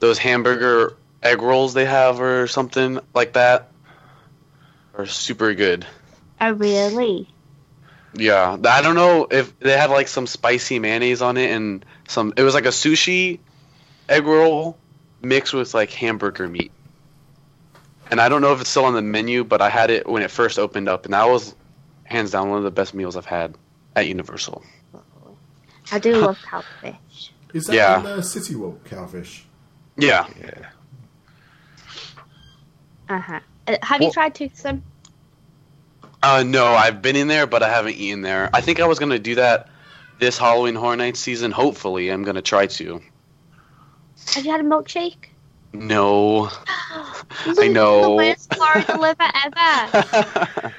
[0.00, 3.69] those hamburger egg rolls they have or something like that
[5.00, 5.86] are super good.
[6.40, 7.28] Oh, really?
[8.14, 12.34] Yeah, I don't know if they had like some spicy mayonnaise on it and some.
[12.36, 13.38] It was like a sushi
[14.08, 14.76] egg roll
[15.22, 16.72] mixed with like hamburger meat.
[18.10, 20.22] And I don't know if it's still on the menu, but I had it when
[20.22, 21.54] it first opened up, and that was
[22.02, 23.54] hands down one of the best meals I've had
[23.94, 24.64] at Universal.
[25.92, 27.30] I do love cowfish.
[27.54, 28.00] Is that Yeah.
[28.00, 29.42] in uh, City Walk cowfish?
[29.96, 30.26] Yeah.
[30.40, 30.66] Yeah.
[33.08, 33.40] Uh-huh.
[33.68, 34.82] Uh, have you tried toothsome?
[36.22, 38.50] Uh, no, I've been in there, but I haven't eaten there.
[38.52, 39.68] I think I was gonna do that
[40.18, 41.50] this Halloween Horror Nights season.
[41.50, 43.00] Hopefully, I'm gonna try to.
[44.34, 45.30] Have you had a milkshake?
[45.72, 46.50] No.
[47.46, 48.16] I know.
[48.18, 50.72] The worst liver ever.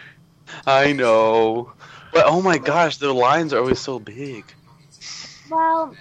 [0.68, 1.74] I know.
[2.14, 4.44] But oh my gosh, the lines are always so big.
[5.50, 5.96] Well,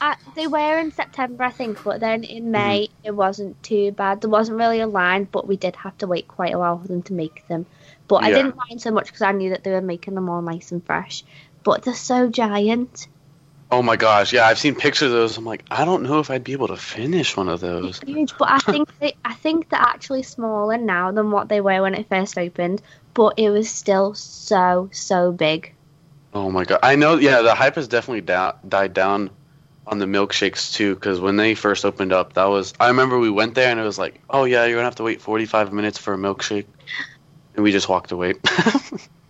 [0.00, 2.36] uh, they were in September, I think, but then Mm-hmm.
[2.36, 4.20] in May it wasn't too bad.
[4.20, 6.86] There wasn't really a line, but we did have to wait quite a while for
[6.88, 7.66] them to make them.
[8.06, 10.42] But I didn't mind so much because I knew that they were making them all
[10.42, 11.24] nice and fresh.
[11.62, 13.08] But they're so giant.
[13.70, 15.36] Oh my gosh, yeah, I've seen pictures of those.
[15.36, 17.98] I'm like, I don't know if I'd be able to finish one of those.
[18.06, 21.82] Huge, but I think they, I think they're actually smaller now than what they were
[21.82, 22.82] when it first opened.
[23.14, 25.72] But it was still so so big.
[26.32, 27.16] Oh my god, I know.
[27.16, 29.30] Yeah, the hype has definitely da- died down
[29.86, 30.94] on the milkshakes too.
[30.94, 33.84] Because when they first opened up, that was I remember we went there and it
[33.84, 36.66] was like, oh yeah, you're gonna have to wait 45 minutes for a milkshake,
[37.54, 38.34] and we just walked away.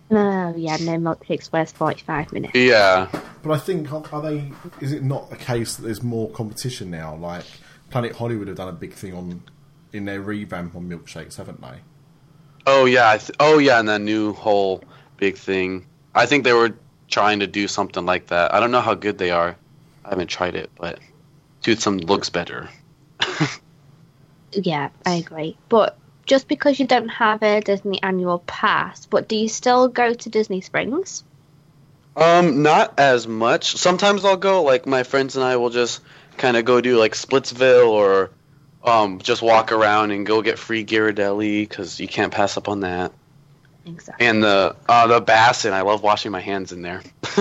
[0.07, 2.53] No, yeah, no milkshakes worth forty five minutes.
[2.55, 3.09] yeah,
[3.41, 4.51] But I think are are they?
[4.79, 7.15] Is it not a case that there's more competition now?
[7.15, 7.43] Like
[7.89, 9.41] Planet Hollywood have done a big thing on
[9.93, 11.79] in their revamp on milkshakes, haven't they?
[12.67, 14.83] Oh yeah, I th- oh yeah, and that new whole
[15.17, 15.87] big thing.
[16.13, 16.77] I think they were
[17.09, 18.53] trying to do something like that.
[18.53, 19.55] I don't know how good they are.
[20.05, 20.99] I haven't tried it, but
[21.63, 22.69] Toothsome looks better.
[24.51, 25.57] Yeah, I agree.
[25.67, 30.13] But just because you don't have a Disney annual pass, but do you still go
[30.13, 31.23] to Disney Springs?
[32.15, 33.75] Um, not as much.
[33.75, 34.63] Sometimes I'll go.
[34.63, 36.01] Like my friends and I will just
[36.37, 38.31] kind of go do like Splitsville or
[38.83, 42.81] um just walk around and go get free Ghirardelli because you can't pass up on
[42.81, 43.11] that.
[43.85, 44.25] Exactly.
[44.27, 47.01] And the uh the Basin, I love washing my hands in there.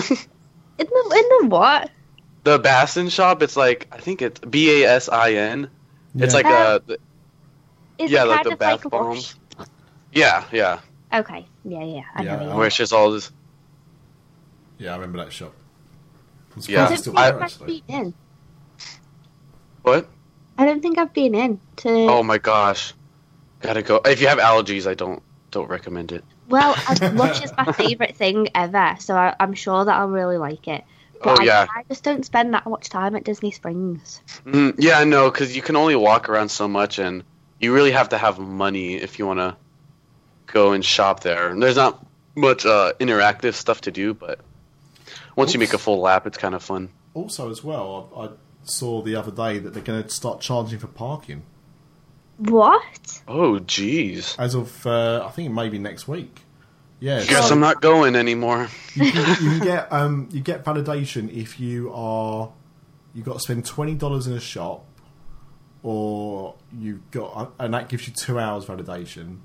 [0.76, 1.88] In the in the what?
[2.42, 5.70] the Basin shop, it's like I think it's B A S I N.
[6.16, 6.98] It's like uh the-
[7.98, 9.36] Is yeah, it like kind the of bath like bombs.
[9.58, 9.66] Lush?
[10.12, 10.80] Yeah, yeah.
[11.12, 11.46] Okay.
[11.64, 12.02] Yeah, yeah.
[12.14, 12.50] I Yeah, know.
[12.50, 13.30] I Where it's just all this.
[14.78, 15.52] Yeah, I remember that shop.
[16.56, 16.80] I'm Yeah.
[16.80, 18.14] I it's don't still think I've been in.
[19.82, 20.08] What?
[20.56, 21.90] I don't think I've been in to.
[21.90, 22.94] Oh my gosh,
[23.60, 24.00] gotta go.
[24.04, 26.24] If you have allergies, I don't don't recommend it.
[26.48, 30.38] Well, I- Lush is my favorite thing ever, so I, I'm sure that I'll really
[30.38, 30.84] like it.
[31.22, 31.66] But Oh, I, yeah.
[31.74, 34.20] I just don't spend that much time at Disney Springs.
[34.46, 37.24] Mm, yeah, I know, because you can only walk around so much, and
[37.64, 39.56] you really have to have money if you want to
[40.46, 41.48] go and shop there.
[41.48, 42.04] And there's not
[42.36, 44.38] much uh, interactive stuff to do, but
[45.36, 46.90] once you make a full lap, it's kind of fun.
[47.14, 48.28] Also, as well, I, I
[48.64, 51.42] saw the other day that they're going to start charging for parking
[52.38, 53.20] What?
[53.28, 54.38] Oh, jeez.
[54.38, 56.40] as of uh, I think maybe next week.
[57.00, 58.68] Yeah, Guess so I'm not going anymore.
[58.94, 62.50] you, can, you can get um, you get validation if you are
[63.14, 64.86] you got to spend twenty dollars in a shop,
[65.84, 69.36] or you've got and that gives you two hours validation,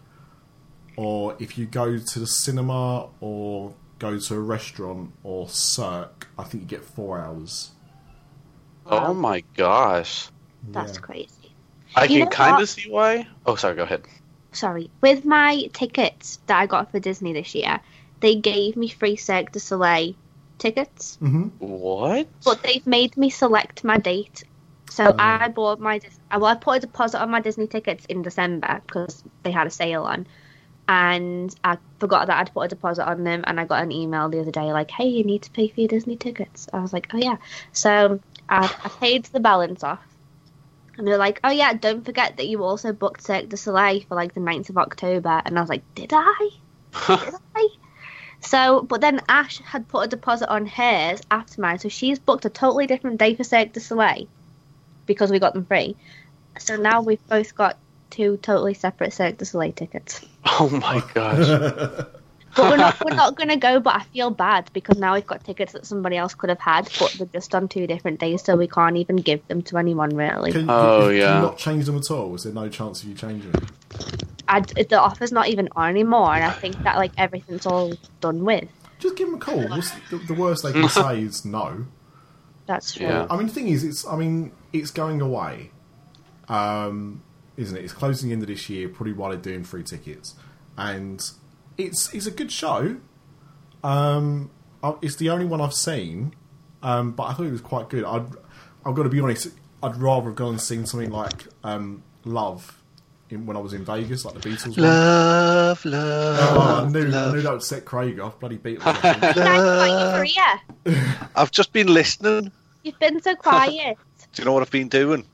[0.95, 6.43] or if you go to the cinema or go to a restaurant or Cirque, I
[6.45, 7.71] think you get four hours.
[8.87, 10.29] Oh my gosh.
[10.69, 11.01] That's Yeah.
[11.01, 11.51] crazy.
[11.95, 13.27] I You can kind of see why.
[13.45, 13.75] Oh, sorry.
[13.75, 14.03] Go ahead.
[14.53, 14.89] Sorry.
[15.01, 17.81] With my tickets that I got for Disney this year,
[18.21, 20.15] they gave me free Cirque du Soleil
[20.57, 21.47] tickets, mm-hmm.
[21.59, 22.27] What?
[22.43, 24.43] but they've made me select my date.
[24.89, 28.21] So um, I bought my well, I put a deposit on my Disney tickets in
[28.21, 30.27] December because they had a sale on,
[30.87, 34.29] and I forgot that I'd put a deposit on them, and I got an email
[34.29, 36.91] the other day like, "Hey, you need to pay for your Disney tickets." I was
[36.91, 37.37] like, "Oh yeah,"
[37.71, 40.03] so I, I paid the balance off,
[40.97, 44.15] and they're like, "Oh yeah, don't forget that you also booked Cirque du Soleil for
[44.15, 46.49] like the 9th of October," and I was like, "Did I?
[47.07, 47.67] Did I?"
[48.41, 52.45] So, but then Ash had put a deposit on hers after mine, so she's booked
[52.45, 54.27] a totally different day for Cirque du Soleil
[55.09, 55.97] because we got them free.
[56.59, 57.77] So now we've both got
[58.11, 60.23] two totally separate Cirque du Soleil tickets.
[60.45, 62.05] Oh my gosh.
[62.55, 63.79] But we're not we're not gonna go.
[63.79, 66.89] But I feel bad because now we've got tickets that somebody else could have had,
[66.99, 70.15] but they're just on two different days, so we can't even give them to anyone
[70.15, 70.51] really.
[70.51, 71.27] Can, Oh, can, yeah.
[71.27, 72.33] Can you not change them at all?
[72.33, 73.67] Is there no chance of you changing them?
[74.47, 78.43] I, the offer's not even on anymore, and I think that like everything's all done
[78.43, 78.67] with.
[78.97, 79.67] Just give them a call.
[79.69, 81.85] What's the, the worst they can say is no.
[82.69, 83.07] That's true.
[83.07, 83.25] Yeah.
[83.31, 84.05] I mean, the thing is, it's.
[84.05, 85.71] I mean, it's going away,
[86.47, 87.23] um,
[87.57, 87.83] isn't it?
[87.83, 90.35] It's closing the end of this year, probably while they're doing free tickets,
[90.77, 91.19] and
[91.79, 92.97] it's it's a good show.
[93.83, 94.51] Um,
[95.01, 96.35] it's the only one I've seen,
[96.83, 98.03] um, but I thought it was quite good.
[98.05, 98.27] I'd,
[98.85, 99.47] I've got to be honest.
[99.81, 102.83] I'd rather have gone and seen something like um, Love
[103.31, 104.77] in, when I was in Vegas, like the Beatles.
[104.77, 104.85] one.
[104.85, 106.37] Love, love.
[106.55, 108.39] Oh, I knew, I knew that would set Craig off.
[108.39, 108.85] Bloody Beatles.
[109.03, 110.25] Nice about
[110.85, 111.27] your career.
[111.35, 112.51] I've just been listening.
[112.83, 113.97] You've been so quiet.
[114.33, 115.25] Do you know what I've been doing?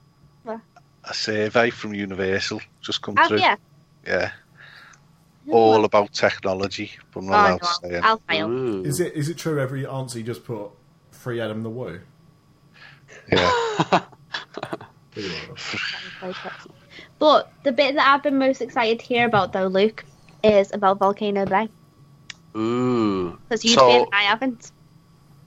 [0.44, 0.62] What?
[1.04, 3.40] A survey from Universal just come Oh through.
[3.40, 3.56] yeah.
[4.06, 4.32] Yeah.
[5.52, 7.98] All about technology, but I'm not Oh, allowed to say no.
[7.98, 8.04] it.
[8.04, 8.86] I'll fail.
[8.86, 9.60] Is it is it true?
[9.62, 10.72] Every answer you just put
[11.12, 12.00] free Adam the Woo.
[13.32, 13.52] Yeah.
[17.20, 20.04] But the bit that I've been most excited to hear about, though, Luke,
[20.44, 21.70] is about Volcano Bay.
[22.58, 23.38] Ooh.
[23.48, 24.72] Because you've So- been, and I haven't.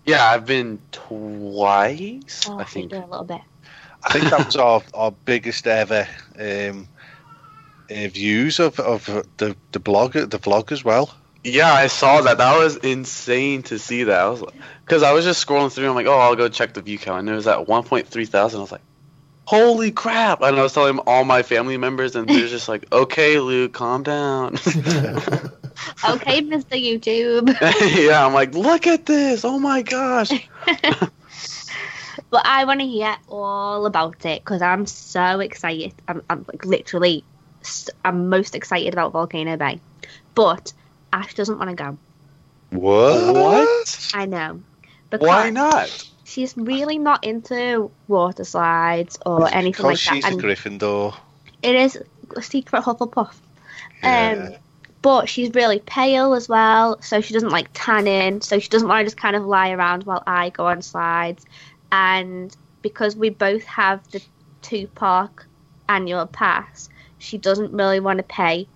[0.09, 2.49] Yeah, I've been twice.
[2.49, 2.93] Oh, I think.
[2.93, 3.43] A little bit.
[4.03, 6.89] I think that was our, our biggest ever um,
[7.91, 9.05] uh, views of, of
[9.37, 11.15] the the blog the vlog as well.
[11.45, 12.39] Yeah, I saw that.
[12.39, 14.19] That was insane to see that.
[14.19, 14.43] I was
[14.85, 15.91] because I was just scrolling through.
[15.91, 18.61] I'm like, oh, I'll go check the view count, and it was at 1.3 thousand.
[18.61, 18.81] I was like,
[19.45, 20.41] holy crap!
[20.41, 24.05] And I was telling all my family members, and they're just like, okay, Luke, calm
[24.05, 24.57] down.
[26.09, 26.77] Okay, Mr.
[26.81, 27.57] YouTube.
[28.09, 29.45] yeah, I'm like, look at this!
[29.45, 30.31] Oh my gosh!
[32.31, 35.95] But I want to hear all about it because I'm so excited.
[36.07, 37.25] I'm, I'm like literally,
[38.05, 39.81] I'm most excited about Volcano Bay.
[40.35, 40.73] But
[41.13, 41.99] Ash doesn't want to go.
[42.71, 43.35] What?
[43.35, 44.11] What?
[44.13, 44.61] I know.
[45.19, 45.89] Why not?
[46.25, 50.15] She's really not into water slides or anything like that.
[50.17, 51.15] she's a And Gryffindor.
[51.63, 51.99] it is
[52.37, 53.33] a secret Hufflepuff.
[54.03, 54.49] Yeah.
[54.51, 54.55] Um,
[55.01, 58.41] But she's really pale as well, so she doesn't like tanning.
[58.41, 61.45] So she doesn't want to just kind of lie around while I go on slides.
[61.93, 64.21] And because we both have the
[64.63, 65.47] two park
[65.89, 68.67] annual pass, she doesn't really want to pay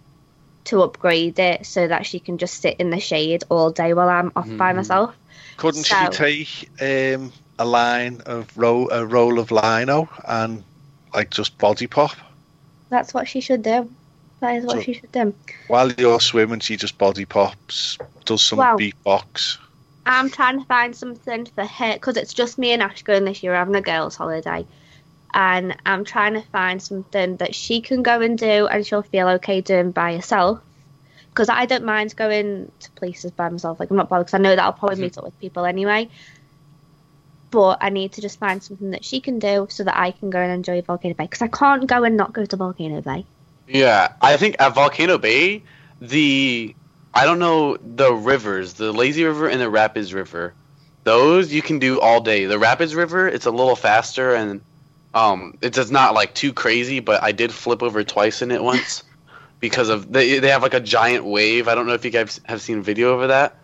[0.64, 4.08] to upgrade it so that she can just sit in the shade all day while
[4.08, 4.76] I'm off by Mhm.
[4.76, 5.16] myself.
[5.56, 10.62] Couldn't So- she take um, a line of ro- a roll of lino and
[11.12, 12.12] like just body pop
[12.90, 13.90] That's what she should do.
[14.42, 15.32] That is what So- she should do.
[15.68, 16.58] while you're swimming?
[16.58, 18.76] She just body pops, does some Wow.
[18.76, 19.58] beatbox.
[20.04, 23.40] I'm trying to find something for her because it's just me and Ash going this
[23.44, 23.52] year.
[23.52, 24.66] We're having a girls' holiday,
[25.32, 29.28] and I'm trying to find something that she can go and do, and she'll feel
[29.28, 30.58] okay doing by herself.
[31.28, 33.78] Because I don't mind going to places by myself.
[33.78, 35.02] Like I'm not bothered because I know that I'll probably mm-hmm.
[35.04, 36.08] meet up with people anyway.
[37.52, 40.30] But I need to just find something that she can do so that I can
[40.30, 41.24] go and enjoy Volcano Bay.
[41.24, 43.24] Because I can't go and not go to Volcano Bay.
[43.72, 45.62] Yeah, I think at Volcano Bay,
[45.98, 46.76] the
[47.14, 50.52] I don't know the rivers, the Lazy River and the Rapids River,
[51.04, 52.44] those you can do all day.
[52.44, 54.60] The Rapids River, it's a little faster and
[55.14, 58.62] um, it does not like too crazy, but I did flip over twice in it
[58.62, 59.04] once
[59.60, 61.66] because of they they have like a giant wave.
[61.66, 63.56] I don't know if you guys have seen video over that,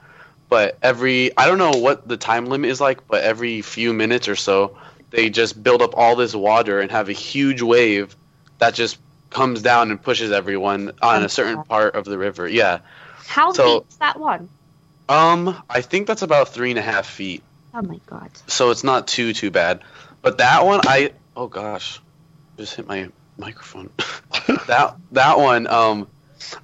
[0.48, 4.26] but every I don't know what the time limit is like, but every few minutes
[4.26, 4.78] or so,
[5.10, 8.16] they just build up all this water and have a huge wave
[8.58, 8.98] that just
[9.30, 12.48] comes down and pushes everyone on a certain part of the river.
[12.48, 12.80] Yeah.
[13.26, 14.48] How So- deep's that one?
[15.08, 17.42] Um, I think that's about three and a half feet.
[17.74, 18.30] Oh my god.
[18.46, 19.80] so it's not too too bad.
[20.22, 22.00] But that one, I oh gosh,
[22.56, 23.08] just hit my
[23.38, 23.90] microphone.
[24.66, 26.08] that that one, um,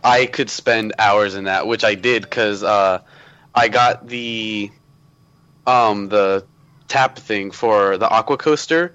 [0.02, 3.00] I could spend hours in that, which I did because uh,
[3.54, 4.70] I got the
[5.66, 6.44] um the
[6.88, 8.94] tap thing for the aqua coaster,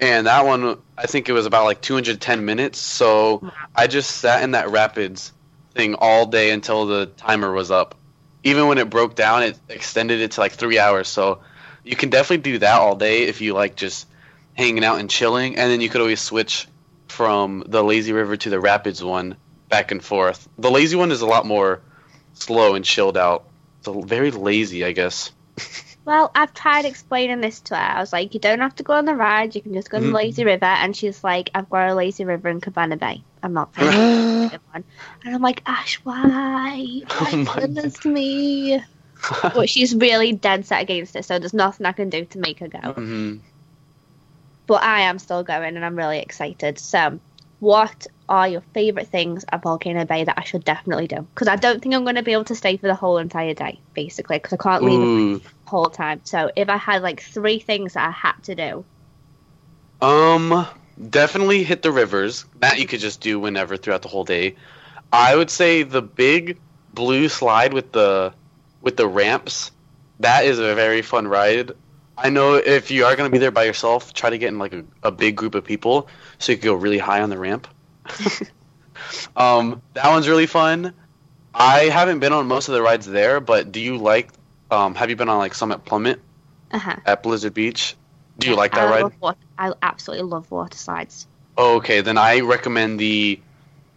[0.00, 2.78] and that one I think it was about like 210 minutes.
[2.78, 5.32] So I just sat in that rapids
[5.74, 7.94] thing all day until the timer was up.
[8.42, 11.08] Even when it broke down, it extended it to like three hours.
[11.08, 11.40] So
[11.84, 14.06] you can definitely do that all day if you like just
[14.54, 16.66] hanging out and chilling, and then you could always switch
[17.08, 19.36] from the lazy river to the rapids one
[19.68, 20.48] back and forth.
[20.58, 21.80] The lazy one is a lot more
[22.34, 23.44] slow and chilled out.
[23.82, 25.32] So very lazy, I guess.
[26.04, 27.80] Well, I've tried explaining this to her.
[27.82, 29.54] I was like, you don't have to go on the ride.
[29.54, 30.14] You can just go on the Mhm.
[30.14, 30.64] lazy river.
[30.64, 33.24] And she's like, I've got a lazy river in Cabana Bay.
[33.42, 33.90] I'm not paying
[34.72, 34.84] one.
[35.24, 36.16] And I'm like, Ash, why?
[36.16, 38.82] Why Oh my you doing this to me?
[39.54, 41.24] but she's really dead set against it.
[41.24, 42.92] So there's nothing I can do to make her go.
[42.94, 43.36] hmm
[44.66, 46.78] But I am still going, and I'm really excited.
[46.78, 47.20] So,
[47.58, 51.22] what are your favourite things at Volcano Bay that I should definitely do?
[51.34, 53.54] Because I don't think I'm going to be able to stay for the whole entire
[53.54, 55.10] day, basically, because I can't leave
[55.70, 56.20] whole time.
[56.24, 58.86] So, if I had like three things that I had to do,
[60.02, 60.66] Um,
[61.10, 62.46] definitely hit the rivers.
[62.60, 64.56] That you could just do whenever throughout the whole day.
[65.12, 66.60] I would say the big
[66.94, 68.34] blue slide with the
[68.82, 69.72] with the ramps.
[70.20, 71.72] That is a very fun ride.
[72.18, 74.58] I know if you are going to be there by yourself, try to get in
[74.58, 76.08] like a, a big group of people
[76.38, 77.68] so you can go really high on the ramp.
[79.36, 80.94] um, that one's really fun.
[81.54, 84.30] I haven't been on most of the rides there, but do you like?
[84.70, 86.20] Um, have you been on like Summit Plummet
[86.70, 86.96] uh huh.
[87.04, 87.96] at Blizzard Beach?
[88.38, 89.20] Do you like that I ride?
[89.20, 91.26] Water, I absolutely love water slides.
[91.58, 93.40] Okay, then I recommend the.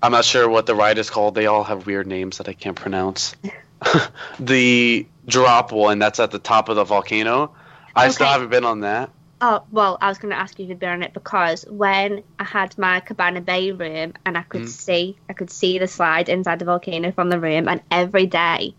[0.01, 1.35] I'm not sure what the ride is called.
[1.35, 3.35] They all have weird names that I can't pronounce.
[4.39, 7.53] the drop one that's at the top of the volcano.
[7.95, 9.11] I still haven't been on that.
[9.39, 12.23] Oh well, I was going to ask you if you'd been on it because when
[12.39, 14.69] I had my Cabana Bay room and I could Mm.
[14.69, 18.73] see, I could see the slide inside the volcano from the room, and every day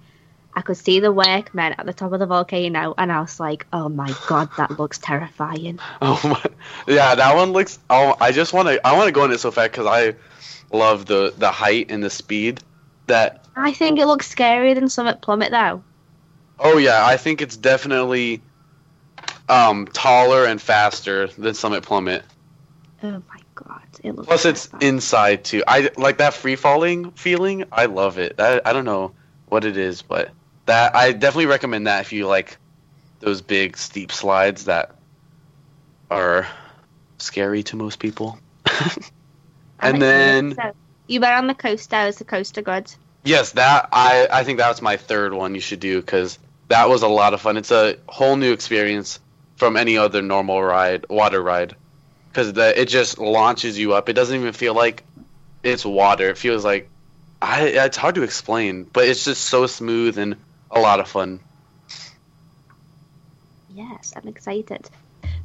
[0.57, 3.67] I could see the workmen at the top of the volcano, and I was like,
[3.73, 5.79] oh my god, that looks terrifying.
[6.01, 7.79] Oh my, yeah, that one looks.
[7.91, 8.87] Oh, I just want to.
[8.87, 10.15] I want to go on it so fast because I
[10.75, 12.61] love the the height and the speed.
[13.07, 13.47] That.
[13.57, 15.83] I think it looks scarier than Summit Plummet though.
[16.59, 18.43] Oh yeah, I think it's definitely
[19.49, 22.25] um taller and faster than Summit Plummet.
[23.03, 24.27] Oh my god, it looks.
[24.27, 25.63] Plus, it's inside too.
[25.67, 27.65] I like that free falling feeling.
[27.73, 28.37] I love it.
[28.39, 29.13] I, I don't know
[29.49, 30.31] what it is, but
[30.67, 32.57] that I definitely recommend that if you like
[33.21, 34.95] those big steep slides that
[36.11, 36.47] are
[37.19, 38.39] scary to most people.
[39.81, 40.55] And then.
[40.55, 40.73] So,
[41.09, 42.07] you went on the coaster.
[42.07, 42.91] Is the coaster good?
[43.25, 46.39] yes, that I I think that's my third one you should do because
[46.69, 47.57] that was a lot of fun.
[47.57, 49.19] It's a whole new experience
[49.57, 51.75] from any other normal ride, water ride,
[52.31, 54.09] because it just launches you up.
[54.09, 55.03] It doesn't even feel like
[55.63, 56.31] it's water.
[56.31, 56.89] It feels like
[57.43, 57.63] I.
[57.63, 60.37] It's hard to explain, but it's just so smooth and
[60.75, 61.41] a lot of fun.
[63.69, 64.89] Yes, I'm excited.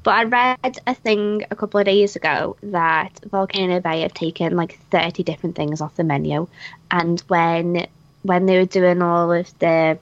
[0.04, 4.56] But I read a thing a couple of days ago that Volcano Bay have taken
[4.56, 6.48] like 30 different things off the menu,
[6.92, 7.88] and when
[8.24, 9.98] when they were doing all of the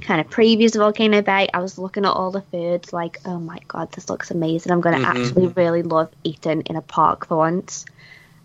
[0.00, 3.38] kind of previews of Volcano Bay, I was looking at all the foods like, oh
[3.38, 4.72] my god, this looks amazing.
[4.72, 5.10] I'm going to Mhm.
[5.10, 7.84] actually really love eating in a park for once.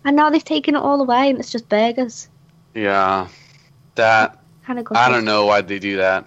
[0.04, 2.28] And now they've taken it all away, and it's just burgers.
[2.74, 3.28] Yeah,
[3.96, 4.38] that
[4.68, 4.86] Kind of.
[4.94, 6.26] I don't know why they do that.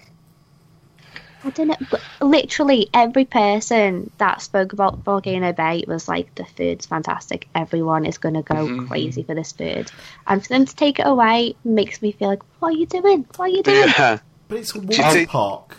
[1.44, 1.76] I don't know.
[1.92, 7.48] But literally every person that spoke about Volcano Bay was like, the food's fantastic.
[7.54, 8.88] Everyone is going to go Mhm.
[8.88, 9.92] crazy for this food.
[10.26, 13.28] And for them to take it away makes me feel like, what are you doing?
[13.36, 13.89] What are you doing?
[13.89, 14.18] Yeah,
[14.48, 15.78] But it's a water think- park.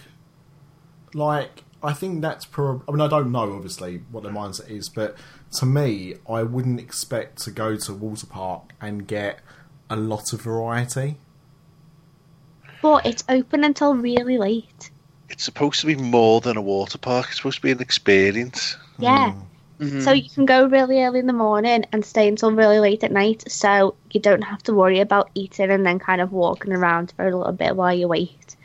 [1.15, 2.85] Like, I think that's probably.
[2.89, 5.17] I mean, I don't know, obviously, what their mindset is, but
[5.59, 9.41] to me, I wouldn't expect to go to a water park and get
[9.91, 11.17] a lot of variety.
[12.83, 14.91] But it's open until really late.
[15.31, 17.29] It's supposed to be more than a water park.
[17.29, 18.77] It's supposed to be an experience.
[18.99, 19.35] Yeah.
[19.81, 20.03] Mhm.
[20.03, 23.11] So you can go really early in the morning and stay until really late at
[23.11, 23.51] night.
[23.51, 27.27] So you don't have to worry about eating and then kind of walking around for
[27.27, 28.57] a little bit while you wait.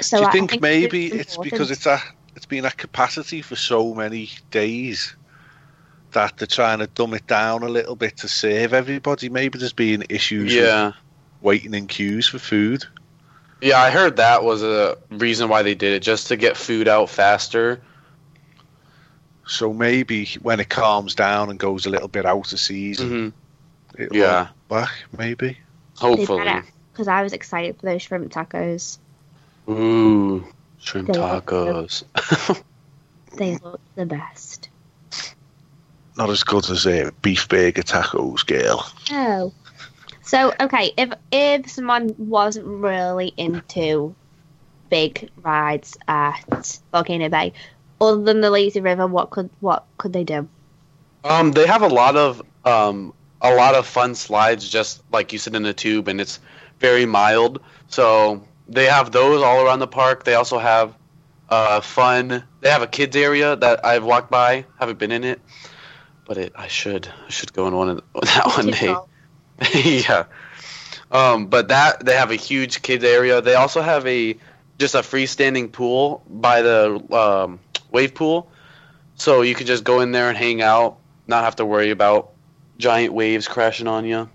[0.00, 2.02] So Do you I think, think maybe food's it's because it's at
[2.36, 5.16] it's been at capacity for so many days
[6.12, 9.28] that they're trying to dumb it down a little bit to save everybody?
[9.28, 10.92] Maybe there's been issues with yeah.
[11.42, 12.84] Waiting in queues for food.
[13.60, 16.88] Yeah, I heard that was a reason why they did it, just to get food
[16.88, 17.82] out faster.
[19.46, 23.08] So maybe when it calms down and goes a little bit out of season,
[23.96, 24.90] hmm it'll Yeah, back.
[25.16, 25.58] Maybe.
[25.98, 26.62] Hopefully.
[26.92, 28.98] because I was excited for those shrimp tacos.
[29.68, 30.46] Ooh,
[30.78, 32.04] shrimp They- tacos.
[33.36, 34.70] They look the best.
[36.16, 38.84] Not as good as uh, beef burger tacos, girl.
[39.12, 39.52] Oh.
[40.30, 44.14] So okay, if if someone wasn't really into
[44.88, 47.52] big rides at Volcano Bay,
[48.00, 50.48] other than the lazy river, what could what could they do?
[51.24, 55.38] Um, they have a lot of um a lot of fun slides, just like you
[55.40, 56.38] sit in a tube, and it's
[56.78, 57.60] very mild.
[57.88, 60.22] So they have those all around the park.
[60.22, 60.94] They also have
[61.48, 62.44] uh fun.
[62.60, 64.64] They have a kids area that I've walked by.
[64.78, 65.40] Haven't been in it,
[66.24, 68.94] but it I should I should go in one of that one day.
[69.74, 70.24] yeah.
[71.10, 73.40] Um, but that they have a huge kids area.
[73.40, 74.36] They also have a
[74.78, 78.50] just a freestanding pool by the um, wave pool,
[79.16, 82.30] so you can just go in there and hang out, not have to worry about
[82.78, 84.28] giant waves crashing on you.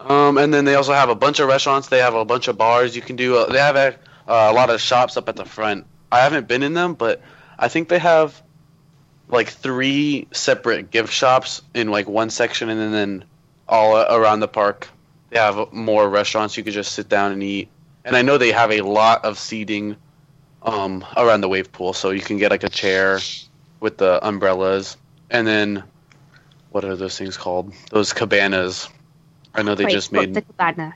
[0.00, 1.88] Um, and then they also have a bunch of restaurants.
[1.88, 3.36] They have a bunch of bars you can do.
[3.36, 3.94] Uh, they have a,
[4.28, 5.86] uh, a lot of shops up at the front.
[6.10, 7.20] I haven't been in them, but
[7.58, 8.40] I think they have
[9.28, 13.24] like three separate gift shops in like one section, and then, then
[13.68, 14.88] all around the park.
[15.30, 17.68] They have more restaurants you could just sit down and eat.
[18.04, 19.96] And I know they have a lot of seating
[20.62, 23.20] um, around the wave pool, so you can get like a chair
[23.80, 24.96] with the umbrellas,
[25.30, 25.82] and then
[26.70, 27.72] what are those things called?
[27.90, 28.88] Those cabanas.
[29.54, 30.34] I know they Wait, just what's made.
[30.34, 30.94] the cabana.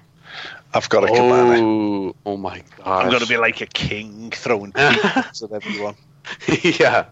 [0.74, 1.58] I've got a cabana.
[1.62, 3.04] Oh, oh my god!
[3.04, 5.94] I'm going to be like a king throwing pizzas at everyone.
[6.80, 7.06] yeah.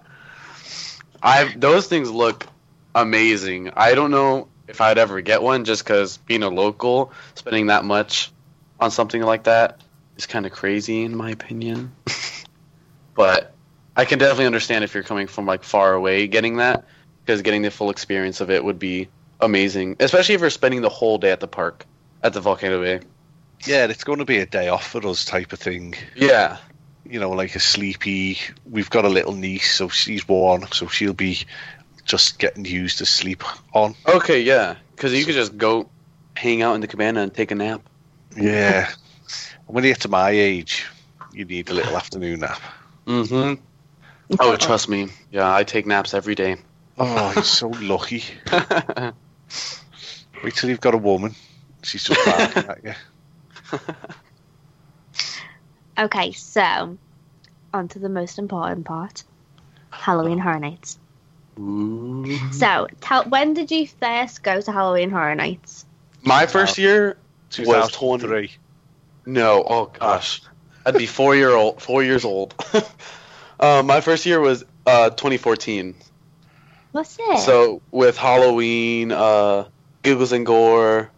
[1.22, 2.46] I those things look
[2.94, 3.70] amazing.
[3.76, 7.84] I don't know if I'd ever get one just because being a local, spending that
[7.84, 8.32] much
[8.78, 9.80] on something like that
[10.16, 11.92] is kind of crazy in my opinion.
[13.14, 13.54] but
[13.96, 16.86] I can definitely understand if you're coming from like far away getting that
[17.24, 19.08] because getting the full experience of it would be
[19.40, 21.86] amazing, especially if you're spending the whole day at the park
[22.22, 23.00] at the Volcano Bay.
[23.66, 25.94] Yeah, it's going to be a day off for us type of thing.
[26.14, 26.56] Yeah.
[27.04, 28.38] You know, like a sleepy.
[28.64, 31.38] We've got a little niece, so she's born, so she'll be
[32.10, 33.94] just getting used to sleep on.
[34.06, 35.88] Okay, yeah, because you could just go
[36.36, 37.82] hang out in the cabana and take a nap.
[38.36, 38.90] Yeah.
[39.66, 40.86] when you get to my age,
[41.32, 42.60] you need a little afternoon nap.
[43.06, 43.62] Mm-hmm.
[44.40, 45.08] Oh, trust me.
[45.30, 46.56] Yeah, I take naps every day.
[46.98, 48.24] Oh, you're so lucky.
[50.42, 51.34] Wait till you've got a woman.
[51.82, 53.78] She's just barking at you.
[55.98, 56.96] Okay, so
[57.74, 59.22] on to the most important part:
[59.90, 60.98] Halloween Horror Nights.
[62.52, 65.84] So, tell when did you first go to Halloween Horror Nights?
[66.22, 67.16] My first year
[67.58, 68.22] was 20.
[68.22, 68.50] 2003.
[69.26, 70.42] No, oh gosh,
[70.86, 72.54] I'd be four year old, four years old.
[73.60, 75.94] uh, my first year was uh, 2014.
[76.92, 77.38] What's it?
[77.40, 79.68] So with Halloween, uh,
[80.02, 81.10] Giggles and Gore,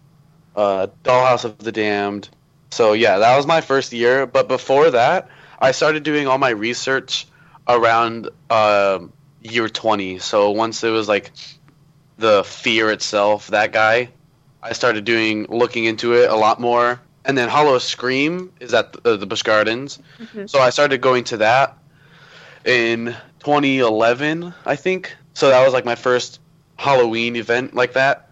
[0.56, 2.28] uh, Dollhouse of the Damned.
[2.70, 4.26] So yeah, that was my first year.
[4.26, 5.28] But before that,
[5.58, 7.26] I started doing all my research
[7.68, 9.12] around um
[9.42, 10.18] year 20.
[10.18, 11.32] So once it was like
[12.18, 14.08] the fear itself, that guy,
[14.62, 17.00] I started doing looking into it a lot more.
[17.24, 19.98] And then Howl-O-Scream is at the, the Busch Gardens.
[20.20, 20.48] Mhm.
[20.50, 21.76] So I started going to that
[22.64, 25.14] in 2011, I think.
[25.34, 26.40] So that was like my first
[26.76, 28.28] Halloween event like that.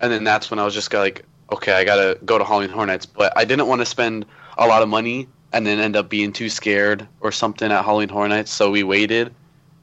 [0.00, 2.86] And then that's when I was just like, okay, I gotta go to Halloween Horror
[2.86, 3.06] Nights.
[3.06, 4.26] But I didn't want to spend
[4.58, 8.08] a lot of money and then end up being too scared or something at Halloween
[8.08, 8.52] Horror Nights.
[8.52, 9.34] So we waited.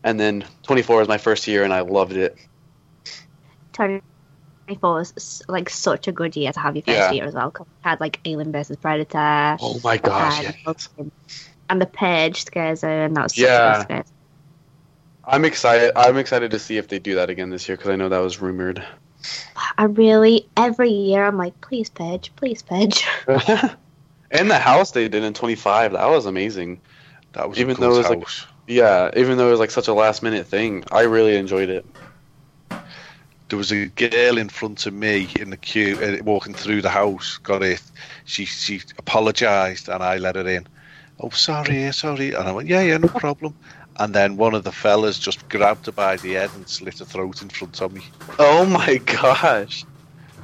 [0.04, 2.36] And then 24 was my first year and I loved it.
[3.74, 7.12] 24 was like such a good year to have your first Yeah.
[7.12, 7.52] year as well.
[7.52, 9.58] 'cause we had like Alien vs Predator.
[9.62, 10.46] Oh my gosh.
[10.46, 11.04] and, yeah.
[11.70, 13.14] and the Purge scare zone.
[13.14, 13.80] That was Yeah.
[13.80, 14.04] a scare.
[15.24, 15.92] I'm excited.
[15.96, 18.20] I'm excited to see if they do that again this year because I know that
[18.20, 18.84] was rumored.
[19.78, 23.06] I really every year I'm like, please Purge, please Purge.
[24.32, 26.82] and the house they did in 25, that was amazing.
[27.34, 28.48] That was Even a good though it was like- house.
[28.68, 31.86] Yeah, even though it was like such a last minute thing, I really enjoyed it.
[33.50, 36.90] there was a girl in front of me in the queue uh, walking through the
[36.90, 37.82] house got it
[38.24, 40.66] she she apologized and i let her in
[41.20, 43.54] oh sorry sorry and i went yeah yeah no problem
[43.98, 47.04] and then one of the fellas just grabbed her by the head and slit her
[47.06, 48.02] throat in front of me
[48.40, 49.84] Oh my gosh.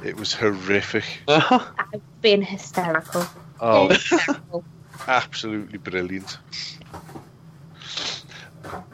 [0.04, 3.24] it was horrific I've been hysterical.
[3.60, 4.64] oh Hysterical.
[5.06, 6.36] absolutely brilliant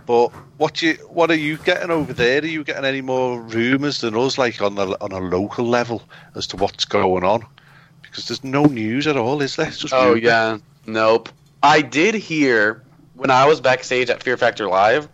[0.06, 2.42] but what you what are you getting over there?
[2.42, 6.02] Are you getting any more rumours than us, like on the on a local level,
[6.34, 7.44] as to what's going on?
[8.02, 9.70] Because there's no news at all, is there?
[9.70, 10.18] Just oh rumour.
[10.18, 10.58] yeah.
[10.86, 11.28] Nope.
[11.62, 12.82] I did hear
[13.14, 15.08] when I was backstage at Fear Factor Live,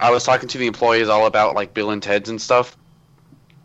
[0.00, 2.76] I was talking to the employees all about like Bill and Ted's and stuff,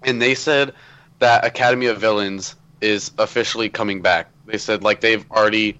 [0.04, 0.74] and they said
[1.20, 5.80] that Academy of Villains is officially coming back They said like they've already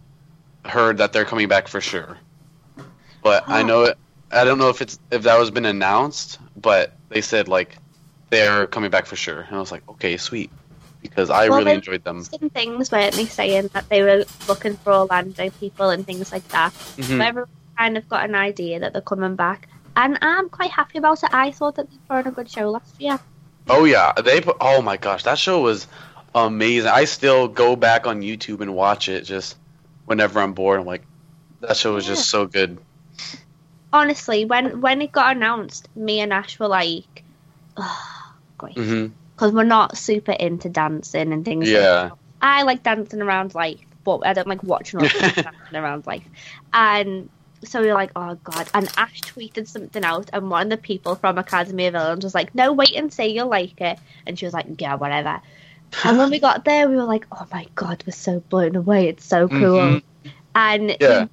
[0.66, 2.18] heard that they're coming back for sure.
[3.24, 3.98] But I know it.
[4.32, 7.78] I don't know if it's if that was been announced, but they said like
[8.30, 10.52] they're coming back for sure, and I was like, okay, sweet,
[11.02, 12.24] because I Well, really enjoyed them.
[12.24, 16.48] Some things weren't they saying that they were looking for Orlando people and things like
[16.50, 16.74] that.
[16.98, 17.04] Mhm.
[17.06, 20.98] So everyone kind of got an idea that they're coming back, and I'm quite happy
[20.98, 21.30] about it.
[21.34, 23.20] I thought that they put on a good show last year.
[23.70, 24.58] Oh yeah, they put.
[24.60, 25.88] Oh my gosh, that show was
[26.36, 26.90] amazing.
[26.90, 29.56] I still go back on YouTube and watch it just
[30.06, 30.80] whenever I'm bored.
[30.82, 31.04] I'm like,
[31.62, 32.78] that show was just so good.
[33.94, 37.24] Honestly, when when it got announced, me and Ash were like,
[37.78, 38.76] oh, great.
[38.76, 41.64] because we're not super into dancing and things.
[41.66, 42.10] like Yeah.
[42.10, 42.14] that.
[42.42, 46.28] I like dancing around life, but I don't like watching other dancing around life.
[46.74, 47.30] And
[47.64, 48.70] so we were like, oh god.
[48.74, 52.36] And Ash tweeted something out, and one of the people from Academy of Villains was
[52.36, 53.98] like, no, wait and see, you'll like it.
[54.28, 55.42] And she was like, yeah, whatever.
[56.04, 59.08] And when we got there, we were like, oh my god, we're so blown away.
[59.08, 59.58] It's so cool.
[59.60, 60.04] Mhm.
[60.54, 61.24] And Yeah.
[61.24, 61.30] we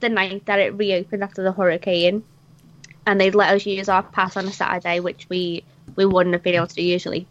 [0.00, 2.22] the night that it reopened after the hurricane,
[3.06, 5.64] and they'd let us use our pass on a Saturday, which we
[5.96, 7.26] we wouldn't have been able to do usually.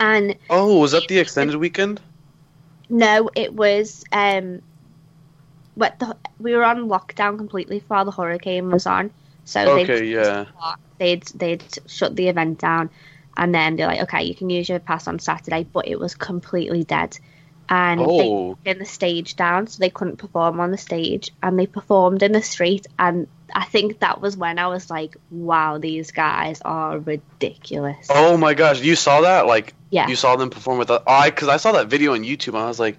[0.00, 2.00] And Oh, was that the extended weekend?
[2.88, 4.62] no, it was um,
[5.74, 9.10] what the we were on lockdown completely while the hurricane was on.
[9.44, 10.44] So Okay, they'd, yeah.
[10.98, 12.90] they'd they'd shut the event down,
[13.36, 16.14] and then they're like, okay, you can use your pass on Saturday, but it was
[16.14, 17.18] completely dead,
[17.72, 21.58] and they Oh, in the stage down, so they couldn't perform on the stage, and
[21.58, 22.86] they performed in the street.
[22.98, 28.36] And I think that was when I was like, "Wow, these guys are ridiculous." oh
[28.36, 29.46] my gosh, you saw that?
[29.46, 32.24] Like, yeah, you saw them perform with the, I because I saw that video on
[32.24, 32.98] YouTube and I was like,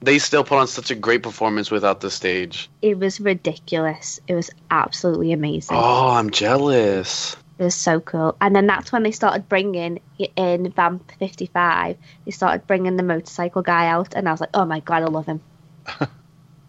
[0.00, 2.70] they still put on such a great performance without the stage.
[2.80, 4.20] it was ridiculous.
[4.28, 5.76] It was absolutely amazing.
[5.76, 7.36] Oh, I'm jealous.
[7.58, 8.36] It was so cool.
[8.40, 10.00] And then that's when they started bringing
[10.36, 11.96] in Vamp 55.
[12.24, 15.06] They started bringing the motorcycle guy out, and I was like, "Oh my god, I
[15.06, 15.40] love him."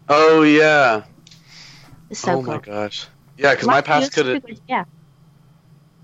[0.08, 1.04] Oh yeah.
[2.10, 2.54] It's so oh cool.
[2.54, 3.06] my gosh.
[3.38, 4.46] Yeah, because my Last year pass was such a could.
[4.46, 4.84] good- Yeah,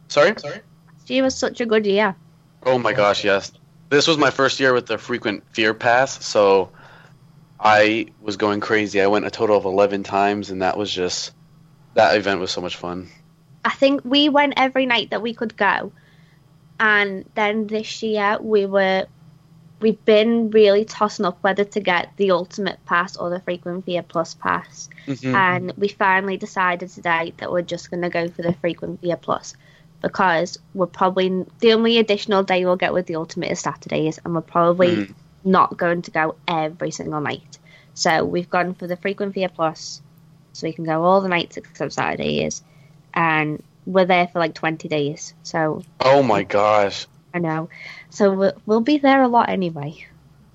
[0.08, 0.32] Sorry.
[0.38, 0.60] Sorry.
[1.04, 2.16] She was such a good year.
[2.62, 3.52] Oh my gosh, yes.
[3.90, 6.70] This was my first year with the frequent fear pass, so
[7.58, 9.00] I was going crazy.
[9.00, 11.32] I went a total of 11 times, and that was just.
[11.94, 13.08] That event was so much fun.
[13.64, 15.92] I think we went every night that we could go,
[16.78, 19.06] and then this year we were
[19.80, 24.02] we've been really tossing up whether to get the ultimate pass or the frequent fear
[24.02, 25.34] plus pass, Mhm.
[25.34, 29.16] and we finally decided today that we're just going to go for the frequent fear
[29.16, 29.54] plus
[30.02, 34.34] because we're probably the only additional day we'll get with the ultimate is Saturdays, and
[34.34, 35.14] we're probably Mhm.
[35.44, 37.58] not going to go every single night.
[37.94, 40.00] So we've gone for the frequent fear plus,
[40.52, 42.62] so we can go all the nights except Saturdays,
[43.14, 45.34] and we're there for like twenty days.
[45.42, 47.06] So Oh my gosh.
[47.32, 47.68] I know,
[48.10, 50.04] so we'll, we'll be there a lot anyway.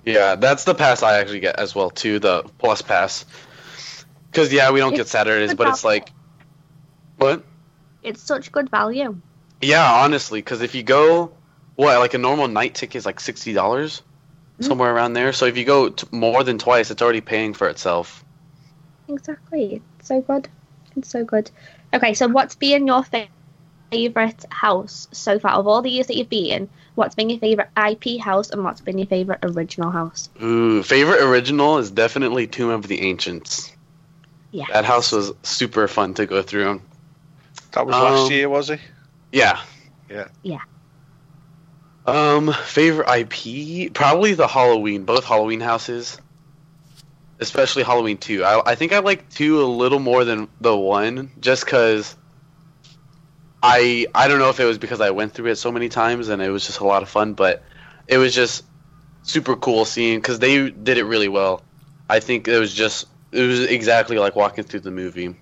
[0.04, 3.24] Yeah, that's the pass I actually get as well too, the plus pass.
[4.30, 6.10] Because yeah, we don't get Saturdays, but it's like,
[7.16, 7.42] what?
[8.02, 9.18] It's such good value.
[9.62, 11.32] Yeah, honestly, because if you go,
[11.76, 14.02] what like a normal night ticket is like sixty dollars,
[14.60, 14.64] Mm.
[14.64, 15.32] somewhere around there.
[15.32, 18.24] So if you go t- more than twice, it's already paying for itself.
[19.08, 20.48] Exactly, it's so good.
[20.96, 21.50] It's so good.
[21.94, 23.04] Okay, so what's been your
[23.90, 26.68] favorite house so far of all the years that you've been?
[26.94, 30.28] What's been your favorite IP house, and what's been your favorite original house?
[30.42, 33.72] Ooh, favorite original is definitely Tomb of the Ancients.
[34.52, 36.80] Yeah, That house was super fun to go through.
[37.72, 38.80] That was Um, last year, was it?
[39.32, 39.60] Yeah.
[40.08, 40.28] Yeah.
[40.42, 40.60] Yeah.
[42.06, 46.18] Um, favorite IP probably the Halloween, both Halloween houses,
[47.40, 48.44] especially Halloween two.
[48.44, 52.16] I I think I like two a little more than the one, just because.
[53.62, 56.28] I I don't know if it was because I went through it so many times
[56.28, 57.62] and it was just a lot of fun, but
[58.06, 58.64] it was just
[59.22, 61.64] super cool seeing because they did it really well.
[62.08, 65.36] I think it was just it was exactly like walking through the movie.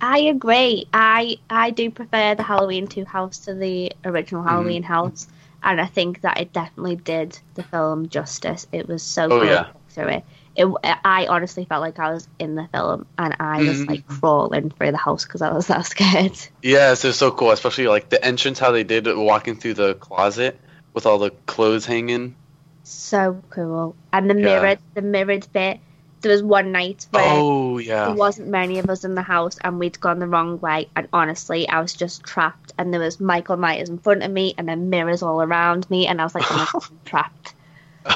[0.00, 0.88] I agree.
[0.92, 4.72] I I do prefer the Halloween two house to the original Mm-hmm.
[4.72, 5.28] Halloween house,
[5.62, 8.66] and I think that it definitely did the film justice.
[8.72, 9.72] It was so Oh, good yeah.
[9.88, 10.24] through it.
[10.58, 10.66] It
[11.04, 13.88] I honestly felt like I was in the film, and I was Mhm.
[13.88, 16.36] like crawling through the house because I was that scared.
[16.62, 19.94] It was so cool, especially like the entrance, how they did it, walking through the
[19.94, 20.60] closet
[20.94, 22.34] with all the clothes hanging.
[22.82, 23.96] So cool.
[24.12, 24.42] And the Yeah.
[24.42, 25.80] mirrored the mirrored bit.
[26.22, 29.58] There was one night where Oh yeah, there wasn't many of us in the house
[29.62, 33.20] and we'd gone the wrong way and honestly I was just trapped and there was
[33.20, 36.34] Michael Myers in front of me and then mirrors all around me and I was
[36.34, 36.66] like, I'm
[37.04, 37.54] trapped.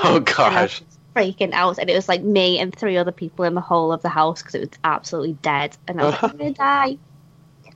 [0.04, 0.82] oh And I was gosh,
[1.16, 4.02] freaking out and it was like me and three other people in the whole of
[4.02, 6.98] the house because it was absolutely dead and I was like, I'm gonna die.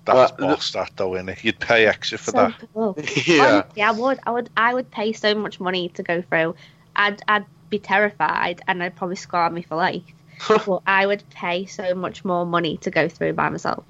[0.05, 1.43] That's Uh, boss, that though, innit?
[1.45, 2.55] You'd pay extra for so that.
[2.73, 2.99] cool.
[3.27, 6.55] yeah, Honestly, I would, I would, I would pay so much money to go through.
[6.95, 10.05] I'd, I'd be terrified and I'd probably scar me for life.
[10.65, 13.85] but I would pay so much more money to go through by myself.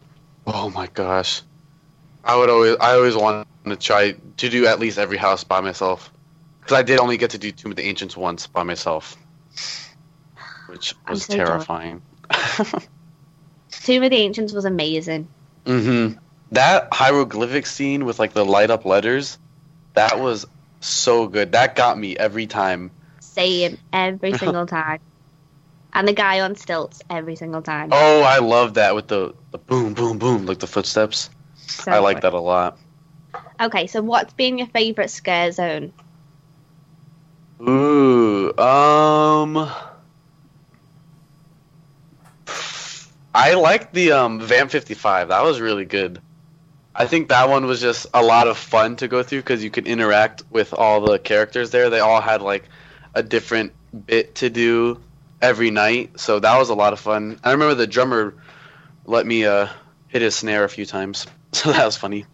[0.47, 1.43] Oh my gosh.
[2.25, 5.61] I would always I always want to try to do at least every house by
[5.61, 6.13] myself.
[6.61, 9.17] Because I did only get to do Tomb of the Ancients once by myself.
[10.69, 12.03] Which was so terrifying.
[13.71, 15.29] Tomb of the Ancients was amazing.
[15.65, 16.19] Mm-hmm.
[16.53, 19.39] That hieroglyphic scene with like the light up letters,
[19.95, 20.47] that was
[20.81, 21.53] so good.
[21.53, 22.91] That got me every time.
[23.21, 25.01] Same every single time.
[25.93, 27.89] And the guy on stilts every single time.
[27.93, 31.31] Oh, I love that with the, the boom, boom, boom, like the footsteps.
[31.55, 32.79] So I like that a lot.
[33.61, 35.93] Okay, so what's been your favourite scare zone?
[37.61, 39.71] Ooh, um,
[43.35, 45.29] I like the um Vamp 55.
[45.29, 46.21] That was really good.
[46.95, 49.71] I think that one was just a lot of fun to go through because you
[49.71, 51.91] could interact with all the characters there.
[51.91, 52.65] They all had like
[53.15, 53.73] a different
[54.07, 55.01] bit to do
[55.43, 57.39] every night, so that was a lot of fun.
[57.45, 58.35] I remember the drummer
[59.05, 59.69] let me uh
[60.09, 62.27] hit his snare a few times, so that was funny.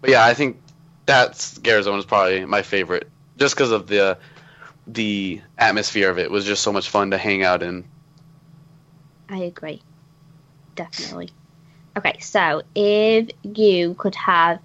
[0.00, 0.60] But yeah, I think
[1.06, 4.18] that scare zone is probably my favorite, just because of the
[4.86, 7.84] the atmosphere of it was just so much fun to hang out in.
[9.28, 9.82] I agree.
[10.74, 11.30] Definitely.
[11.96, 14.60] Okay, so if you could have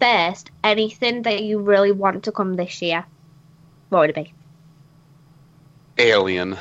[0.00, 3.06] first anything that you really want to come this year,
[3.88, 4.32] what would it be?
[5.98, 6.56] Alien.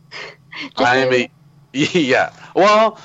[0.76, 1.30] I am a
[1.72, 2.32] yeah.
[2.54, 2.98] Well,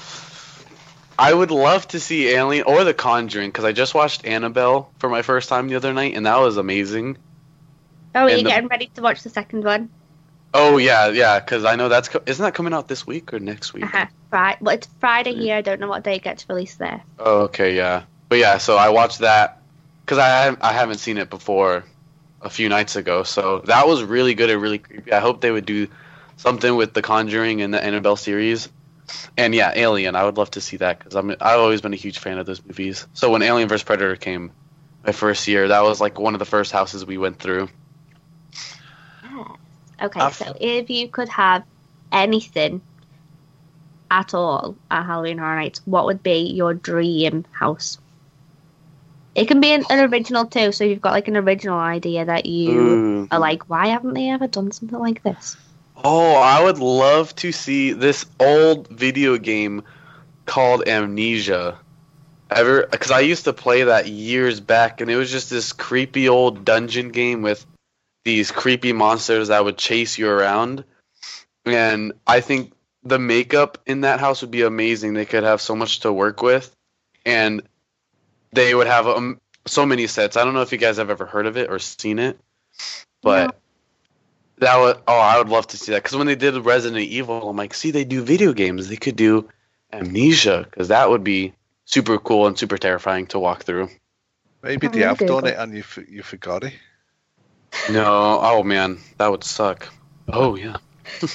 [1.18, 5.10] I would love to see Alien or The Conjuring because I just watched Annabelle for
[5.10, 7.18] my first time the other night and that was amazing.
[8.16, 9.90] Oh, are you the- getting ready to watch the second one?
[10.56, 13.40] Oh yeah, yeah, because I know that's co- isn't that coming out this week or
[13.40, 13.86] next week?
[13.86, 14.06] Uh-huh.
[14.32, 14.62] Right.
[14.62, 15.56] Well, it's Friday here.
[15.56, 17.02] I don't know what day it gets released there.
[17.18, 18.04] Oh, okay, yeah.
[18.30, 19.62] But yeah, so I watched that
[20.06, 21.86] because I I haven't seen it before
[22.42, 23.24] a few nights ago.
[23.24, 25.12] So that was really good and really creepy.
[25.12, 25.88] I hope they would do
[26.38, 28.70] something with the Conjuring and the Annabelle series.
[29.36, 30.16] And yeah, Alien.
[30.16, 32.46] I would love to see that because I'm I've always been a huge fan of
[32.46, 33.08] those movies.
[33.14, 34.52] So when Alien vs Predator came,
[35.04, 37.70] my first year, that was like one of the first houses we went through.
[40.04, 41.64] Okay, I've- so if you could have
[42.12, 42.82] anything
[44.12, 47.98] at all at Halloween Horror Nights, what would be your dream house?
[49.34, 52.46] It can be an, an original too, so you've got like an original idea that
[52.46, 53.28] you Ooh.
[53.32, 55.58] are like, why haven't they ever done something like this?
[56.04, 59.84] Oh, I would love to see this old video game
[60.46, 61.80] called Amnesia.
[62.52, 66.30] Ever because I used to play that years back and it was just this creepy
[66.30, 67.66] old dungeon game with
[68.24, 70.84] these creepy monsters that would chase you around.
[71.66, 75.14] And I think the makeup in that house would be amazing.
[75.14, 76.74] They could have so much to work with
[77.26, 77.62] and
[78.52, 80.38] they would have um, so many sets.
[80.38, 82.40] I don't know if you guys have ever heard of it or seen it,
[83.22, 83.60] but
[84.60, 87.50] that would oh I would love to see that because when they did Resident Evil,
[87.50, 88.90] I'm like, see, they do video games.
[88.90, 89.50] They could do
[89.92, 91.54] Amnesia because that would be
[91.86, 93.90] super cool and super terrifying to walk through.
[94.62, 96.74] Maybe I'm they have done it and you you forgot it.
[97.90, 99.88] No, oh man, that would suck.
[100.32, 100.78] Oh yeah.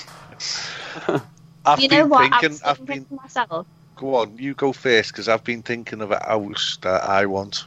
[1.67, 2.21] I've you been know what?
[2.33, 2.51] I thinking.
[2.51, 3.67] was I've thinking been to myself.
[3.97, 4.39] go on.
[4.39, 7.65] You go first because I've been thinking of a house that I want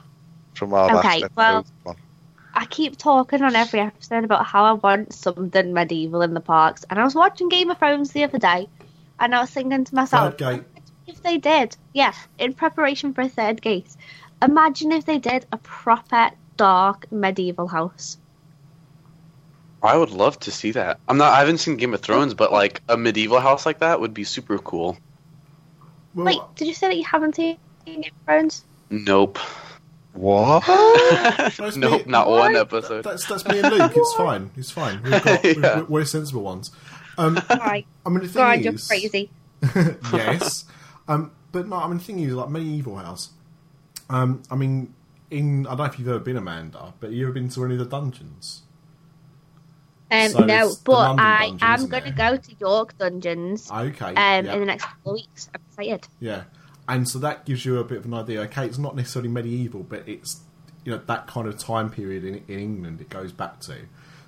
[0.55, 1.74] from our Okay, last well- episode.
[1.84, 1.95] Go on.
[2.53, 6.84] I keep talking on every episode about how I want something medieval in the parks,
[6.89, 8.67] and I was watching Game of Thrones the other day,
[9.22, 10.63] and I was thinking to myself, Third gate.
[11.07, 13.95] if they did, yeah, in preparation for a third gate,
[14.41, 18.17] imagine if they did a proper dark medieval house.
[19.84, 20.99] I would love to see that.
[21.07, 21.34] I'm not.
[21.34, 24.23] I haven't seen Game of Thrones, but like a medieval house like that would be
[24.23, 24.97] super cool.
[26.13, 28.63] Well, Wait, did you say that you haven't seen Game of Thrones?
[28.89, 29.39] Nope.
[30.13, 30.63] What?
[31.57, 33.03] that's nope, me- not one episode.
[33.03, 33.91] That's that's me and Luke.
[33.95, 34.51] It's fine.
[34.57, 35.01] It's fine.
[35.03, 35.82] We've got, we've- Yeah.
[35.82, 36.71] we're sensible ones.
[37.17, 39.29] Um, Right, I mean, the thing go on, you're crazy.
[40.13, 40.65] yes,
[41.07, 41.75] um, but no.
[41.77, 43.29] I mean, the thing is, like medieval house.
[44.09, 44.93] Um, I mean,
[45.29, 47.75] in I don't know if you've ever been Amanda, but you ever been to any
[47.75, 48.63] of the dungeons?
[50.12, 54.45] Um, So no, but I am going to go to York Dungeons um, Okay, in
[54.45, 55.49] the next couple of weeks.
[55.53, 56.07] I'm excited.
[56.20, 56.43] Yeah,
[56.88, 58.41] and so that gives you a bit of an idea.
[58.41, 60.41] Okay, it's not necessarily medieval, but it's
[60.84, 63.78] you know that kind of time period in, in England it goes back to.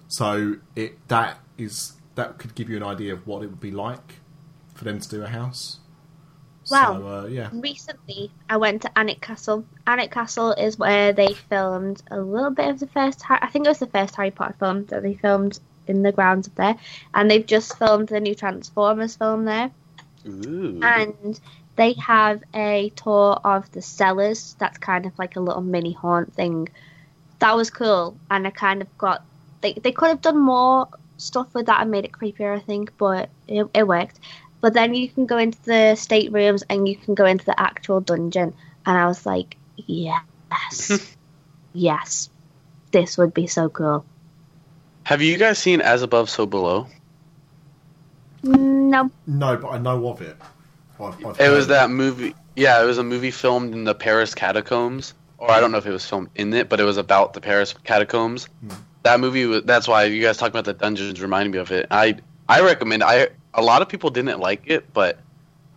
[0.08, 3.72] So it that is that could give you an idea of what it would be
[3.72, 4.20] like
[4.74, 5.80] for them to do a house.
[6.72, 7.00] Wow.
[7.00, 9.66] So uh, yeah, Recently, I went to Alnwick Castle.
[9.86, 13.22] Alnwick Castle is where they filmed a little bit of the first.
[13.30, 16.48] I think it was the first Harry Potter film that they filmed in the grounds
[16.48, 16.76] up there,
[17.14, 19.72] and they've just filmed the new Transformers film there.
[20.26, 20.80] Ooh.
[20.82, 21.40] and
[21.76, 24.56] they have a tour of the cellars.
[24.60, 26.70] That's kind of like a little mini haunt thing.
[27.40, 29.24] That was cool, and I kind of got.
[29.62, 32.98] They they could have done more stuff with that and made it creepier, I think,
[32.98, 34.20] but it, it worked.
[34.62, 38.02] But then you can go into the staterooms and you can go into the actual
[38.02, 38.54] dungeon,
[38.86, 41.16] and I was like, yes,
[41.74, 42.30] yes,
[42.92, 44.06] this would be so cool.
[45.04, 46.88] Have you guys seen As Above, So Below?
[48.44, 50.38] Mm, no, No, but I know of it.
[51.00, 52.36] I've, I've It was of that movie.
[52.56, 55.86] Yeah, it was a movie filmed in the Paris catacombs, or I don't know if
[55.86, 58.48] it was filmed in it, but it was about the Paris catacombs.
[58.62, 58.76] Hmm.
[59.04, 59.46] That movie.
[59.46, 61.88] Was, that's why you guys talking about the dungeons reminded me of it.
[61.92, 63.04] I I recommend.
[63.04, 65.20] I a lot of people didn't like it, but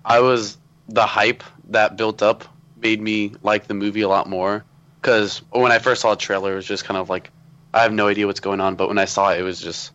[0.05, 0.59] I was
[0.89, 2.45] the hype that built up
[2.81, 4.65] made me like the movie a lot more.
[5.01, 7.31] Because when I first saw the trailer, it was just kind of like
[7.77, 8.75] I have no idea what's going on.
[8.75, 9.93] But when I saw it, it was just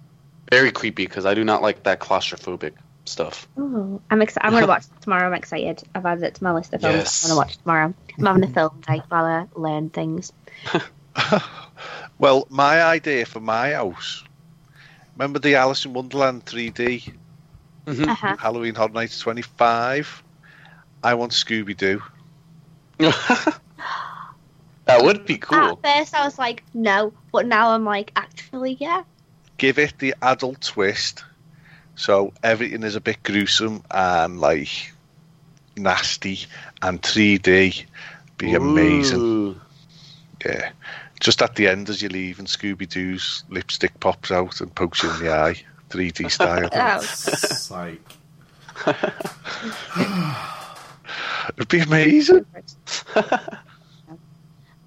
[0.52, 2.74] very creepy because I do not like that claustrophobic
[3.06, 3.48] stuff.
[3.58, 4.46] Ooh, I'm excited.
[4.46, 5.26] I'm going to watch tomorrow.
[5.26, 5.82] I'm excited.
[5.96, 7.24] I've added it to my list of films Yes.
[7.24, 7.94] I'm going to watch tomorrow.
[8.20, 10.32] I'm having a film day while I learn things.
[12.20, 14.24] Well, my idea for my house.
[15.16, 17.12] Remember the Alice in Wonderland 3D
[17.88, 18.38] Uh-huh.
[18.38, 20.22] Halloween Horror Nights 25?
[21.04, 22.00] I want Scooby Doo.
[24.98, 25.58] that would be cool.
[25.58, 29.04] At first, I was like, no, but now I'm like, actually, yeah.
[29.58, 31.24] Give it the adult twist,
[31.96, 34.92] so everything is a bit gruesome and like
[35.78, 36.40] nasty
[36.82, 37.86] and 3D.
[38.38, 39.60] Be amazing.
[40.44, 40.72] Yeah.
[41.20, 45.04] Just at the end as you leave and Scooby Doo's lipstick pops out and pokes
[45.04, 45.56] you in the eye,
[45.90, 46.70] 3D style.
[46.74, 48.02] Oh, sake.
[51.56, 52.46] It'd be amazing.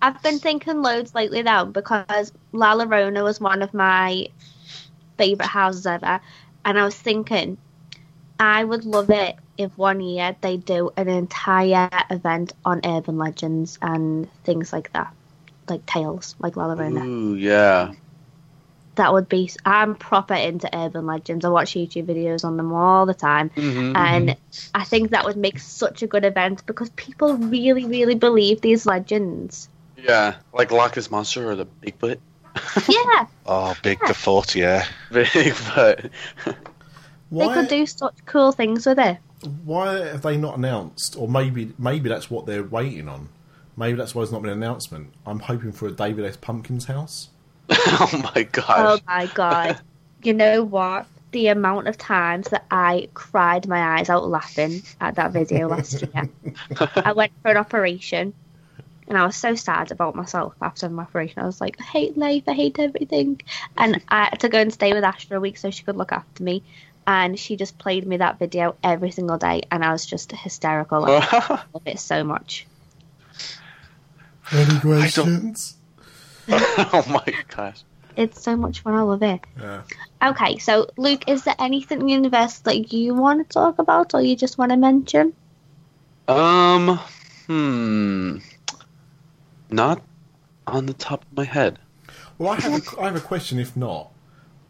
[0.05, 4.29] I've been thinking loads lately though because La Llorona was one of my
[5.17, 6.21] favorite houses ever,
[6.63, 7.57] and I was thinking
[8.39, 13.79] I would love it if one year they do an entire event on urban legends
[13.81, 15.11] and things like that,
[15.71, 17.07] like tales, like La Llorona.
[17.07, 17.95] Ooh, yeah.
[18.97, 19.51] That would be.
[19.65, 21.47] I'm proper into urban legends.
[21.47, 23.97] I watch YouTube videos on them all the time, Mhm.
[23.97, 24.37] and
[24.75, 28.85] I think that would make such a good event because people really, really believe these
[28.85, 29.71] legends.
[30.07, 32.19] Yeah, like Loch Ness Monster or the Bigfoot.
[32.89, 33.27] yeah.
[33.47, 34.87] Oh, big the foot, yeah.
[35.11, 36.11] Bigfoot.
[37.31, 39.19] They could do such cool things with it.
[39.65, 41.17] why have they not announced?
[41.19, 43.29] Or maybe maybe that's what they're waiting on.
[43.77, 45.13] Maybe that's why there's not been an announcement.
[45.27, 46.37] I'm hoping for a David S.
[46.37, 47.29] Pumpkins house.
[47.71, 49.01] oh my god!
[49.01, 49.81] Oh my god.
[50.23, 51.07] you know what?
[51.33, 56.01] The amount of times that I cried my eyes out laughing at that video last
[56.01, 56.31] year.
[56.97, 58.33] I went for an operation
[59.09, 61.43] and I was so sad about myself after my operation.
[61.43, 63.41] I was like, I hate life, I hate everything.
[63.77, 65.97] And I had to go and stay with Ash for a week so she could
[65.97, 66.63] look after me.
[67.07, 71.03] And she just played me that video every single day, and I was just hysterical.
[71.03, 72.67] Like, I love it so much.
[74.51, 75.77] Any questions?
[76.49, 77.83] oh my gosh.
[78.17, 78.95] It's so much fun.
[78.95, 79.41] I love it.
[79.61, 79.83] Yeah.
[80.23, 84.15] Okay, so Luke, is there anything in the Universe that you want to talk about,
[84.15, 85.35] or you just want to mention?
[86.27, 86.99] Um,
[87.47, 88.39] hmm.
[89.71, 90.03] Not
[90.67, 91.79] on the top of my head.
[92.39, 93.59] Well, I have a, I have a question.
[93.59, 94.11] If not,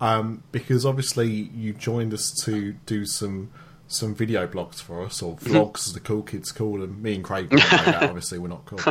[0.00, 3.50] um, because obviously you joined us to do some
[3.86, 7.02] some video blogs for us, or vlogs as the cool kids call them.
[7.02, 8.80] Me and Craig, that, obviously, we're not cool.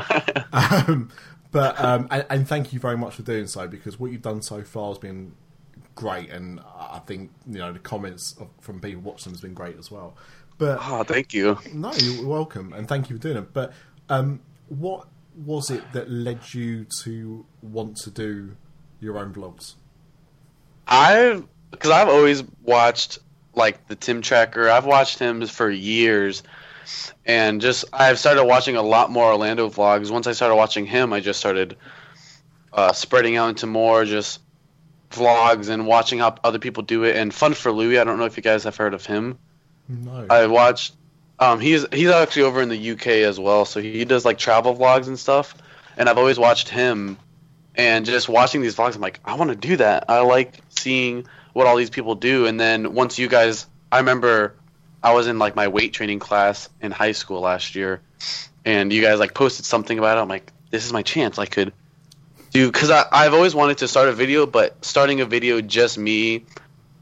[0.54, 1.10] Um,
[1.52, 4.42] but um, and, and thank you very much for doing so because what you've done
[4.42, 5.34] so far has been
[5.96, 9.54] great, and I think you know the comments of, from people watching them has been
[9.54, 10.16] great as well.
[10.58, 11.58] But Oh, thank you.
[11.74, 13.54] no, you're welcome, and thank you for doing it.
[13.54, 13.74] But
[14.10, 18.56] um, what was it that led you to want to do
[19.00, 19.76] your own vlogs?
[20.88, 23.20] I've because I've always watched
[23.56, 24.70] like the Tim Tracker.
[24.70, 26.44] I've watched him for years,
[27.26, 30.12] and just I've started watching a lot more Orlando vlogs.
[30.12, 31.78] Once I started watching him, I just started
[32.72, 34.40] uh, spreading out into more just
[35.12, 37.16] vlogs and watching how other people do it.
[37.16, 39.38] And Fun for Louis, I don't know if you guys have heard of him.
[39.88, 40.26] No.
[40.30, 40.96] I watched.
[41.40, 44.76] Um, he's he's actually over in the UK as well, so he does like travel
[44.76, 45.56] vlogs and stuff.
[45.98, 47.18] And I've always watched him,
[47.76, 50.06] and just watching these vlogs, I'm like, I want to do that.
[50.10, 52.46] I like seeing what all these people do.
[52.46, 54.56] And then once you guys, I remember
[55.04, 58.02] I was in like my weight training class in high school last year,
[58.66, 60.22] and you guys like posted something about it.
[60.22, 61.38] I'm like, this is my chance.
[61.38, 61.74] I could
[62.52, 66.46] do because I've always wanted to start a video, but starting a video just me,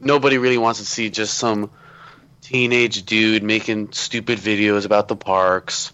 [0.00, 1.70] nobody really wants to see just some
[2.42, 5.92] teenage dude making stupid videos about the parks.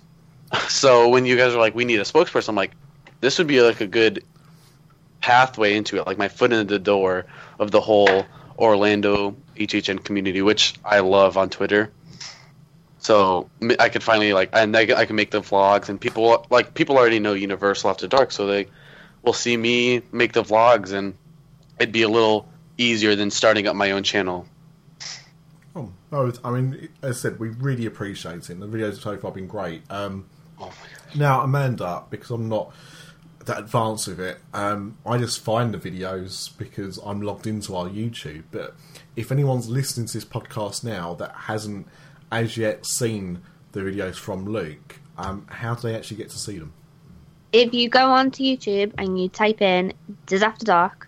[0.68, 2.72] So when you guys are like, we need a spokesperson, I'm like,
[3.20, 4.24] this would be like a good
[5.20, 7.26] pathway into it, like my foot in the door
[7.58, 8.24] of the whole
[8.58, 11.92] Orlando HHN community, which I love on Twitter.
[12.98, 16.74] So I could finally like, and I, I can make the vlogs, and people like
[16.74, 18.66] people already know Universal After Dark, so they
[19.22, 21.14] will see me make the vlogs, and
[21.78, 24.46] it'd be a little easier than starting up my own channel.
[25.78, 28.60] Oh, no, I mean, as I said, we really appreciate it.
[28.60, 29.82] The videos have so far have been great.
[29.90, 30.26] Um,
[30.60, 30.72] Oh
[31.14, 32.72] now, Amanda, because I'm not
[33.46, 37.88] that advanced with it, um, I just find the videos because I'm logged into our
[37.88, 38.44] YouTube.
[38.50, 38.74] But
[39.16, 41.86] if anyone's listening to this podcast now that hasn't
[42.30, 43.40] as yet seen
[43.72, 46.72] the videos from Luke, um, how do they actually get to see them?
[47.52, 49.94] If you go onto YouTube and you type in
[50.26, 51.07] Dis After Dark,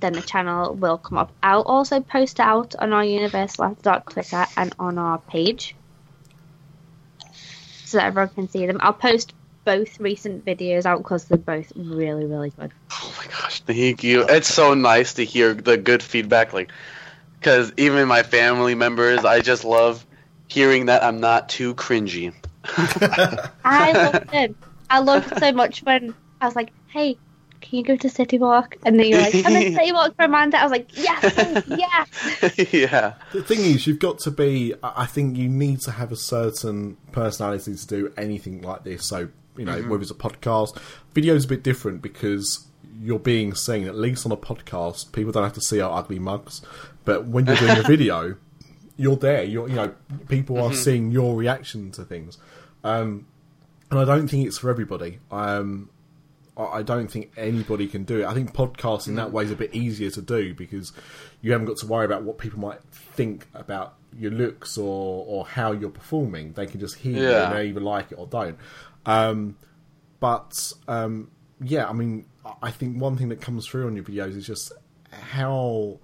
[0.00, 1.32] then the channel will come up.
[1.42, 5.74] I'll also post it out on our Universal After Dark Twitter and on our page
[7.84, 8.78] so that everyone can see them.
[8.80, 9.34] I'll post
[9.64, 12.72] both recent videos out because they're both really, really good.
[12.90, 14.24] Oh my gosh, thank you.
[14.28, 16.70] It's so nice to hear the good feedback, like,
[17.38, 20.06] because even my family members, I just love
[20.48, 22.32] hearing that I'm not too cringy.
[23.64, 24.56] I loved it.
[24.90, 27.18] I loved it so much when I was like, hey,
[27.60, 28.76] can you go to City Walk?
[28.84, 30.58] And then you're like, I'm in City Walk for Amanda.
[30.58, 32.72] I was like, yes, yes.
[32.72, 33.14] yeah.
[33.32, 34.74] The thing is, you've got to be.
[34.82, 39.06] I I think you need to have a certain personality to do anything like this.
[39.06, 40.78] So, you know, whether it's a podcast,
[41.14, 42.66] video's a bit different because
[43.00, 43.86] you're being seen.
[43.86, 46.62] At least on a podcast, people don't have to see our ugly mugs.
[47.04, 48.36] But when you're doing a video,
[48.96, 49.44] you're there.
[49.44, 49.94] You're, you know,
[50.28, 52.38] people are seeing your reaction to things.
[52.84, 53.26] Um,
[53.90, 55.20] and I don't think it's for everybody.
[55.30, 55.88] Um,
[56.58, 58.26] I don't think anybody can do it.
[58.26, 60.92] I think podcasting that way is a bit easier to do because
[61.40, 65.46] you haven't got to worry about what people might think about your looks or, or
[65.46, 66.52] how you're performing.
[66.54, 67.48] They can just hear you Yeah.
[67.50, 68.58] and they either like it or don't.
[69.06, 69.56] Um,
[70.20, 71.30] but um,
[71.60, 72.26] yeah, I mean,
[72.62, 74.72] I- think one thing that comes through on your videos is just
[75.10, 75.98] how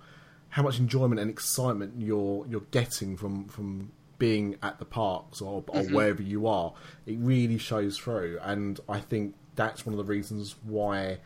[0.50, 5.64] how much enjoyment and excitement you're you're getting from from being at the parks or,
[5.68, 6.72] or wherever you are.
[7.06, 11.18] It really shows through, and I think that's one of the reasons why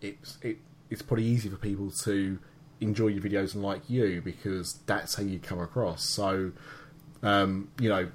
[0.00, 0.58] it's it
[0.90, 2.38] it's probably easy for people to
[2.80, 6.04] enjoy your videos and like you because that's how you come across.
[6.04, 6.52] So
[7.22, 8.08] um, you know,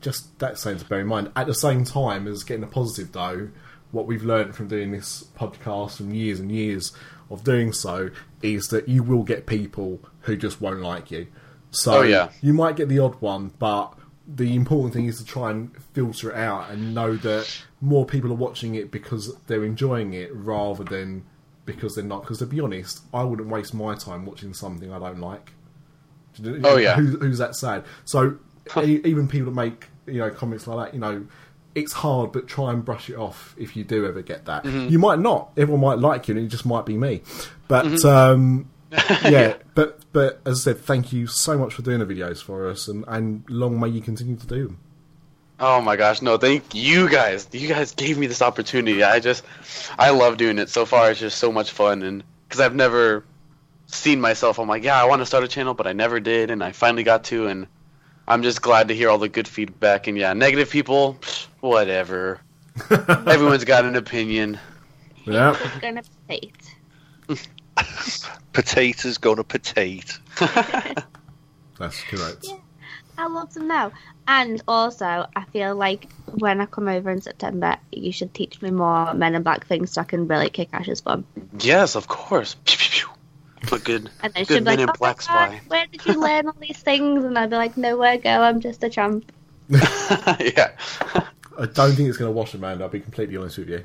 [0.00, 1.30] just that something to bear in mind.
[1.36, 3.50] At the same time as getting a positive, though,
[3.90, 6.92] what we've learned from doing this podcast from years and years
[7.30, 8.10] of doing so
[8.42, 11.26] is that you will get people who just won't like you.
[11.72, 12.30] So Oh, yeah.
[12.40, 13.92] you might get the odd one, but
[14.26, 18.30] the important thing is to try and filter it out and know that more people
[18.32, 21.24] are watching it because they're enjoying it rather than
[21.66, 22.22] because they're not.
[22.22, 25.52] Because to be honest, I wouldn't waste my time watching something I don't like.
[26.36, 26.94] You know- Oh, yeah.
[26.96, 27.84] Who's, who's that sad?
[28.04, 28.38] So
[28.82, 31.26] even people that make you know comments like that, you know,
[31.74, 34.64] it's hard, but try and brush it off if you do ever get that.
[34.64, 34.88] Mm-hmm.
[34.92, 35.50] You might not.
[35.56, 37.22] Everyone might like you, and it just might be me.
[37.68, 38.70] But um,
[39.24, 42.68] yeah, but but as I said, thank you so much for doing the videos for
[42.68, 44.78] us, and and long may you continue to do them.
[45.60, 47.48] Oh my gosh, no, thank you guys.
[47.52, 49.02] You guys gave me this opportunity.
[49.04, 49.44] I just,
[49.98, 50.68] I love doing it.
[50.68, 53.24] So far, it's just so much fun, and because I've never
[53.86, 56.50] seen myself, I'm like, yeah, I want to start a channel, but I never did,
[56.50, 57.68] and I finally got to, and
[58.26, 60.06] I'm just glad to hear all the good feedback.
[60.06, 61.18] And yeah, negative people,
[61.60, 62.40] whatever.
[62.90, 64.58] Everyone's got an opinion.
[65.24, 66.52] Yeah, It's gonna be
[68.52, 70.18] Potatoes gonna potate.
[71.78, 72.46] that's correct.
[73.18, 73.92] I love them now.
[74.26, 76.08] And also, I feel like
[76.38, 79.92] when I come over in September, you should teach me more Men in Black things
[79.92, 81.24] so I can really kick Ash's bum.
[81.60, 82.54] yes, of course.
[82.64, 83.08] Pew, pew, pew.
[83.68, 85.60] Put good, And then good men like, in oh my black God, spy.
[85.68, 87.24] where did you learn all these things?
[87.24, 89.30] And I'd be like, nowhere, girl, I'm just a champ.
[89.68, 90.72] yeah.
[91.58, 92.84] I don't think it's going to wash Amanda.
[92.84, 93.84] I'll be completely honest with you.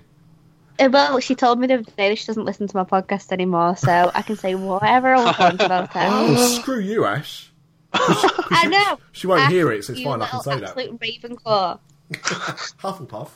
[0.79, 3.31] Uh, Well, she told me the other day that she doesn't listen to my podcast
[3.31, 5.99] anymore, so I can say whatever I want about her.
[6.11, 7.48] Oh, screw you, Ash.
[7.93, 8.99] I know.
[9.11, 10.21] She won't Ash, hear it, so it's fine.
[10.21, 10.69] I can little say that.
[10.77, 11.79] absolute Ravenclaw.
[12.13, 13.29] Hufflepuff.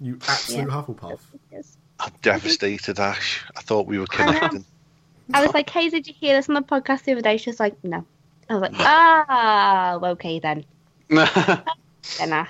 [0.00, 1.18] You absolute Hufflepuff.
[1.50, 1.76] Yes.
[2.00, 3.44] I'm devastated, Ash.
[3.56, 4.64] I thought we were I connecting.
[5.34, 7.36] I was like, hey, did you hear this on the podcast the other day?
[7.36, 8.04] She's like, no.
[8.50, 10.64] I was like, ah, okay then.
[11.08, 12.48] Then Ash.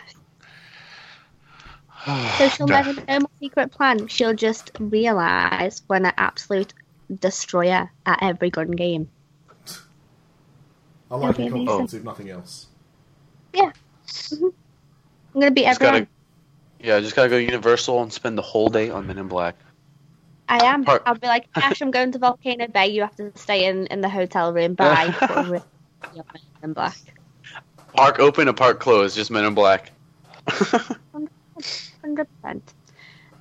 [2.38, 2.74] So she'll No.
[2.80, 4.08] never know my secret plan.
[4.08, 6.74] She'll just realise when an absolute
[7.20, 9.08] destroyer at every gun game.
[11.12, 11.98] I like Okay, your amazing.
[11.98, 12.68] if nothing else.
[13.52, 13.70] Yeah.
[14.32, 14.52] I'm
[15.34, 16.04] gonna be Just everyone.
[16.04, 16.08] gotta,
[16.80, 19.56] yeah, just gotta go Universal and spend the whole day on Men in Black.
[20.48, 20.84] I am.
[20.84, 22.88] Part- I'll be like, Ash, I'm going to Volcano Bay.
[22.88, 24.74] You have to stay in, in the hotel room.
[24.74, 25.14] Bye.
[26.14, 26.96] But in black.
[27.94, 29.90] Park open and park closed, just Men in Black.
[30.48, 32.74] Hundred percent.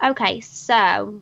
[0.04, 1.22] Okay, so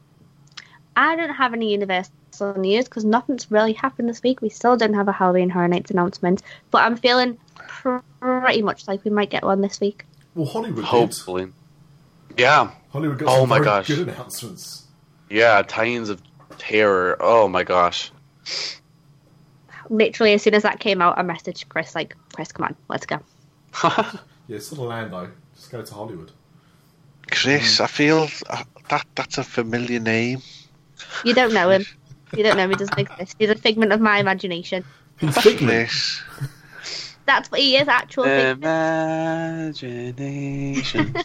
[0.95, 2.11] I don't have any Universal
[2.57, 4.41] news because nothing's really happened this week.
[4.41, 7.37] We still don't have a Halloween Horror Nights announcement, but I'm feeling
[7.67, 10.05] pretty much like we might get one this week.
[10.35, 10.85] Well, Hollywood did.
[10.85, 11.51] Hopefully.
[12.37, 13.87] Yeah, Hollywood got Oh some my very gosh.
[13.87, 14.85] good announcements.
[15.29, 16.21] yeah, Titans of
[16.57, 17.17] Terror.
[17.19, 18.11] Oh my gosh.
[19.89, 23.05] Literally, as soon as that came out, I messaged Chris like, "Chris, come on, let's
[23.05, 23.19] go."
[24.47, 25.29] Yeah, it's not Orlando.
[25.55, 26.31] Just go to Hollywood.
[27.29, 30.41] Chris, I feel uh, that that's a familiar name.
[31.23, 31.85] You don't know him.
[32.35, 32.69] You don't know him.
[32.71, 33.35] He doesn't exist.
[33.39, 34.83] He's a figment of my imagination.
[35.17, 35.91] Figment.
[37.25, 37.87] That's what he is.
[37.87, 38.63] Actual figment.
[39.75, 41.13] Imagination.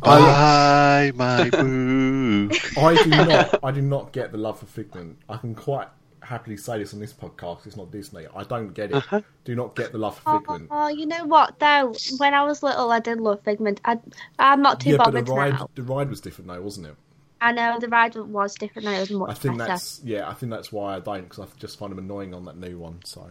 [0.00, 1.16] Buy oh.
[1.16, 2.78] my book.
[2.78, 3.64] I do not.
[3.64, 5.18] I do not get the love for Figment.
[5.28, 5.88] I can quite
[6.20, 7.66] happily say this on this podcast.
[7.66, 8.26] It's not Disney.
[8.34, 8.96] I don't get it.
[8.96, 9.20] Uh-huh.
[9.44, 10.68] Do not get the love for oh, Figment.
[10.70, 11.94] Oh, you know what though?
[12.18, 13.80] When I was little, I did love Figment.
[13.84, 13.98] I,
[14.38, 15.70] I'm not too yeah, but the bothered ride, now.
[15.74, 16.96] the ride was different though, wasn't it?
[17.40, 19.72] I know the ride was different and it was much I think better.
[19.72, 20.28] that's yeah.
[20.28, 22.78] I think that's why I don't because I just find them annoying on that new
[22.78, 23.00] one.
[23.04, 23.28] So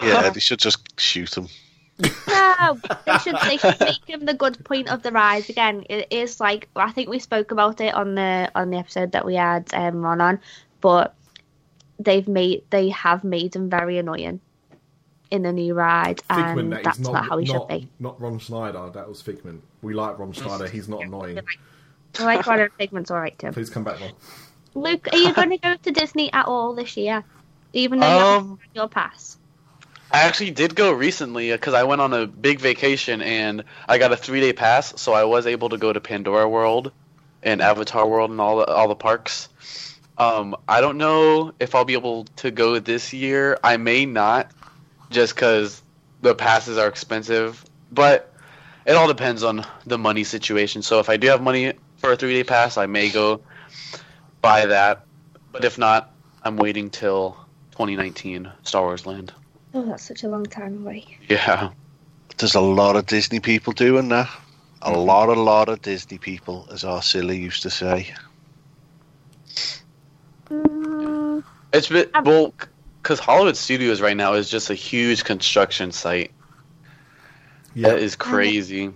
[0.00, 1.48] Yeah, they should just shoot them.
[2.28, 5.84] No, they should they should make him the good point of the ride again.
[5.88, 9.24] It is like I think we spoke about it on the on the episode that
[9.24, 10.40] we had um, Ron on,
[10.80, 11.14] but
[11.98, 14.40] they've made they have made him very annoying
[15.30, 17.88] in the new ride, Figment and that that's not not how he not, should be.
[17.98, 18.90] not Ron Schneider.
[18.92, 19.62] That was Figment.
[19.82, 20.68] We like Ron Schneider.
[20.68, 21.40] He's not annoying.
[22.18, 23.52] I like Ron and Figment's alright too.
[23.52, 24.12] Please come back, Ron.
[24.74, 27.24] Luke, are you going to go to Disney at all this year?
[27.72, 29.36] Even though you Um, haven't your pass.
[30.12, 34.12] I actually did go recently because I went on a big vacation and I got
[34.12, 36.90] a three day pass, so I was able to go to Pandora World
[37.42, 39.48] and Avatar World and all the all the parks.
[40.18, 43.58] Um, I don't know if I'll be able to go this year.
[43.62, 44.50] I may not,
[45.10, 45.80] just because
[46.22, 47.64] the passes are expensive.
[47.92, 48.32] But
[48.84, 50.82] it all depends on the money situation.
[50.82, 53.40] So if I do have money for a three day pass, I may go
[54.40, 55.04] buy that.
[55.52, 57.36] But if not, I'm waiting till
[57.72, 59.32] 2019 Star Wars Land.
[59.74, 61.06] Oh, that's such a long time away.
[61.28, 61.70] Yeah.
[62.38, 64.28] There's a lot of Disney people doing that.
[64.82, 68.14] A lot, a lot of Disney people, as our silly used to say.
[70.48, 71.44] Mm,
[71.74, 72.54] It's bit Um, well,
[73.02, 76.32] because Hollywood Studios right now is just a huge construction site.
[77.74, 78.90] Yeah, That is crazy.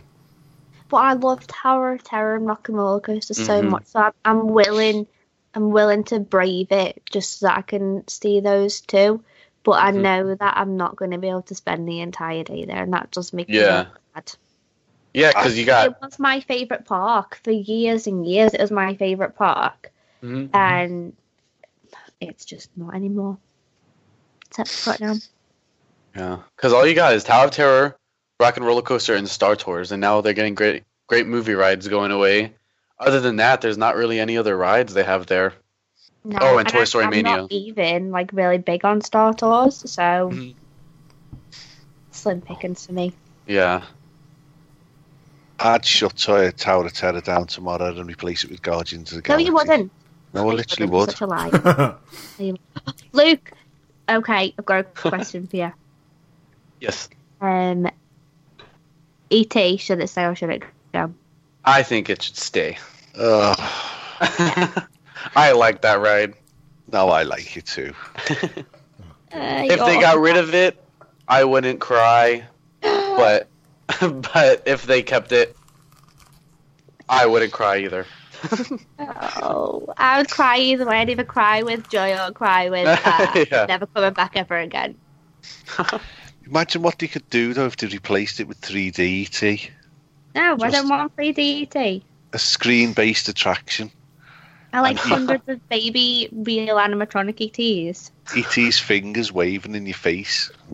[0.89, 3.71] But I love Tower of Terror and Rock and Roller Coaster so Mhm.
[3.71, 5.07] much, so I'm, I'm willing,
[5.55, 9.23] I'm willing to brave it just so that I can see those two.
[9.63, 10.03] But I Mhm.
[10.03, 12.93] know that I'm not going to be able to spend the entire day there, and
[12.93, 13.87] that does make me Yeah.
[14.15, 14.33] sad.
[15.15, 18.53] Yeah, because you got It was my favorite park for years and years.
[18.53, 19.91] It was my favorite park,
[20.23, 20.51] Mhm.
[20.53, 21.17] and
[22.21, 23.39] it's just not anymore.
[24.49, 25.15] Except for right now.
[26.15, 27.97] yeah, because all you got is Tower of Terror,
[28.41, 31.87] Rock and Roller Coaster, and Star Tours, and now they're getting great great movie rides
[31.89, 32.53] going away.
[32.99, 35.53] Other than that, there's not really any other rides they have there.
[36.25, 37.37] No, Oh, and Toy I- Story I'm Mania.
[37.43, 40.55] not even like really big on Star Tours, so Mhm.
[42.11, 43.13] slim pickings for me.
[43.47, 43.83] Yeah,
[45.61, 49.23] I'd shut Toy Tower of Terror down tomorrow and replace it with Guardians of the
[49.23, 49.51] Galaxy.
[49.51, 49.73] No, Galaxy.
[49.73, 49.93] you wouldn't.
[50.33, 51.09] No, I literally wouldn't.
[51.09, 51.11] would.
[51.11, 51.27] Such a
[52.47, 52.59] lie.
[53.13, 53.53] Luke,
[54.09, 55.73] okay, I've got a question for you.
[56.81, 57.09] yes,
[57.41, 57.89] Um,
[59.31, 60.63] ET, should it stay or should it
[60.93, 61.13] go?
[61.65, 62.79] I think it should stay.
[63.17, 63.57] Ugh.
[65.37, 66.35] I like that ride.
[66.93, 67.95] no, I like it too.
[69.33, 70.81] Uh, If they got rid of it,
[71.27, 72.45] I wouldn't cry.
[72.83, 73.49] But
[74.01, 75.57] but if they kept it,
[77.09, 78.07] I wouldn't cry either.
[79.01, 80.99] Oh, I would cry either way.
[80.99, 83.67] I'd either cry with joy or cry with uh, Yeah.
[83.67, 84.97] never coming back ever again.
[86.47, 89.71] Imagine what they could do though if they replaced it with 3D ET,
[90.35, 92.03] No, I don't want 3D ET.
[92.33, 93.91] a screen-based attraction.
[94.73, 98.11] I like And- hundreds of baby real animatronic E ETs.
[98.37, 100.51] ET's fingers waving in your face.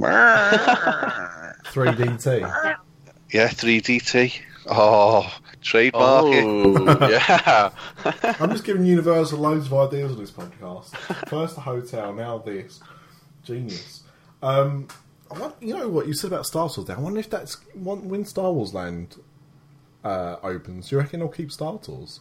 [1.65, 2.77] 3DT.
[3.33, 4.41] Yeah, 3DT.
[4.69, 5.33] Oh,
[5.63, 6.25] trademark.
[6.27, 7.71] Oh yeah.
[8.41, 10.95] I'm just giving Universal loads of ideas on this podcast.
[11.29, 12.81] First the hotel, now this.
[13.45, 14.03] Genius.
[14.43, 14.89] Um,
[15.31, 16.97] I want, you know what you said about Star Wars there?
[16.97, 19.17] I wonder if that's when when Star Wars Land
[20.05, 20.89] uh, opens.
[20.89, 22.21] Do you reckon they'll keep Star Tours?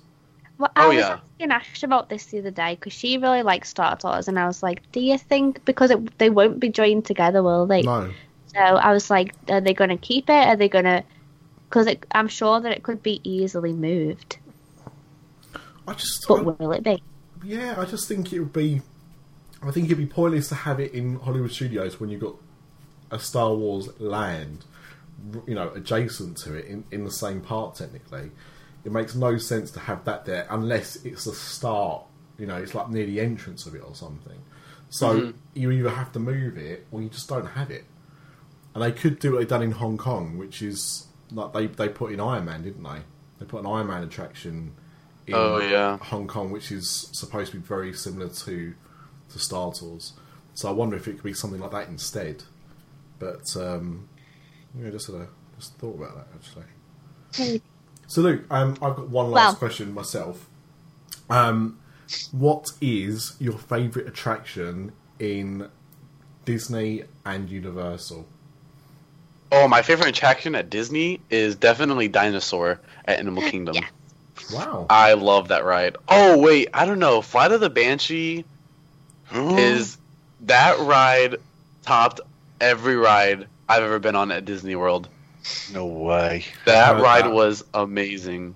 [0.58, 1.20] Well, I Oh, was yeah.
[1.24, 4.46] asking Ash about this the other day because she really likes Star Tours, and I
[4.46, 8.12] was like, "Do you think because it, they won't be joined together, will they?" No.
[8.54, 10.48] So I was like, "Are they going to keep it?
[10.48, 11.04] Are they going to?"
[11.70, 14.38] Because I'm sure that it could be easily moved,
[15.88, 17.02] I just, but I- will it be?
[17.44, 18.82] yeah, I just think it would be.
[19.62, 22.36] I think it'd be pointless to have it in Hollywood studios when you've got
[23.12, 24.66] a Star Wars land,
[25.48, 27.76] you know, adjacent to it in, in the same part.
[27.76, 28.32] Technically,
[28.84, 32.04] it makes no sense to have that there unless it's the start.
[32.38, 34.40] You know, it's like near the entrance of it or something.
[34.90, 35.32] So mm-hmm.
[35.54, 37.86] you either have to move it or you just don't have it.
[38.74, 41.90] And they could do what they've done in Hong Kong, which is like they they
[41.90, 43.02] put in Iron Man, didn't they?
[43.40, 44.74] They put an Iron Man attraction
[45.28, 45.98] in Oh, yeah.
[45.98, 48.74] Hong Kong, which is supposed to be very similar to
[49.30, 50.14] to Star Tours.
[50.54, 52.44] So I wonder if it could be something like that instead.
[53.20, 54.08] But um,
[54.80, 55.28] yeah, just had a
[55.58, 57.62] just thought about that actually.
[58.08, 60.48] So Luke, um, I've got one last Well- question myself.
[61.30, 61.78] Um,
[62.32, 65.70] what is your favourite attraction in
[66.46, 68.26] Disney and Universal?
[69.52, 73.76] Oh, my favorite attraction at Disney is definitely Dinosaur at Animal Kingdom.
[73.76, 73.86] Yeah.
[74.54, 74.88] Wow.
[74.90, 75.98] I love that ride.
[76.08, 77.22] Oh wait, I don't know.
[77.22, 78.46] Flight of the Banshee
[79.32, 79.98] is
[80.42, 81.36] that ride
[81.84, 82.22] topped
[82.62, 85.10] every ride I've ever been on at Disney World.
[85.74, 86.46] no way.
[86.66, 87.34] That ride that.
[87.34, 88.56] was amazing.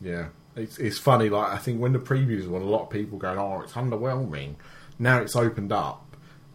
[0.00, 1.28] Yeah, it's it's funny.
[1.28, 3.72] Like I think when the previews were, on, a lot of people going, "Oh, it's
[3.74, 4.54] underwhelming."
[4.98, 6.00] Now it's opened up.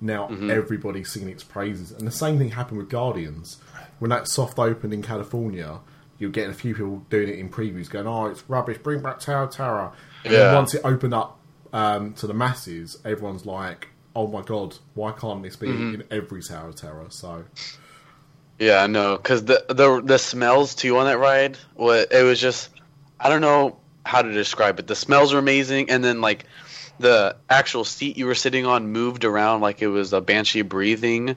[0.02, 0.50] Now Mm-hmm.
[0.50, 3.58] everybody's singing its praises, and the same thing happened with Guardians.
[4.00, 5.80] When that soft opened in California,
[6.18, 8.78] you're getting a few people doing it in previews, going, "Oh, it's rubbish.
[8.78, 9.92] Bring back Tower of Terror."
[10.24, 11.38] And then once it opened up
[11.74, 15.94] um, to the masses, everyone's like, "Oh my god, why can't this be Mm-hmm.
[15.96, 17.46] in every Tower of Terror?" So
[18.60, 22.70] Yeah, no, because the the the smells too on that ride, wa- it was just
[23.20, 24.88] I don't know how to describe it.
[24.88, 26.46] The smells were amazing, and then like
[27.00, 31.36] the actual seat you were sitting on moved around like it was a banshee breathing,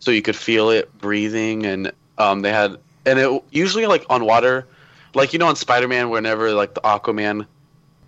[0.00, 2.76] so you could feel it breathing, and um they had
[3.06, 4.66] and it usually like on water,
[5.14, 7.46] like you know on Spider Man, whenever like the Aquaman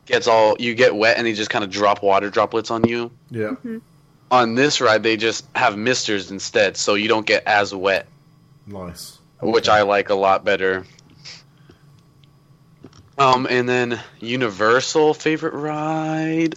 [0.06, 3.10] gets all you get wet and they just kind of drop water droplets on you.
[3.30, 3.54] yeah,
[4.30, 8.06] On this ride, they just have misters instead, so you don't get as wet
[8.66, 9.18] nice.
[9.40, 10.84] which I like a lot better.
[13.18, 16.54] Um, and then Universal favorite ride.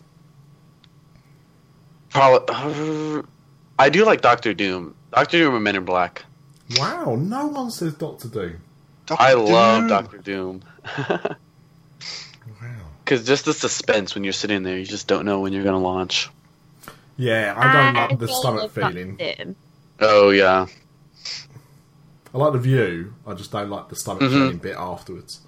[2.09, 3.23] Probably,
[3.77, 4.95] I do like Doctor Doom.
[5.13, 6.23] Doctor Doom and Men in Black.
[6.77, 8.57] Wow, no one says Doctor Doom.
[9.11, 10.61] I love Doctor Doom
[10.99, 11.35] Wow.
[13.03, 15.79] because just the suspense when you're sitting there, you just don't know when you're gonna
[15.79, 16.29] launch.
[17.19, 19.55] Yeah, I don't I like the stomach feeling.
[19.99, 20.67] Oh yeah,
[22.33, 23.13] I like the view.
[23.27, 24.29] I just don't like the stomach Mhm.
[24.29, 25.41] feeling bit afterwards.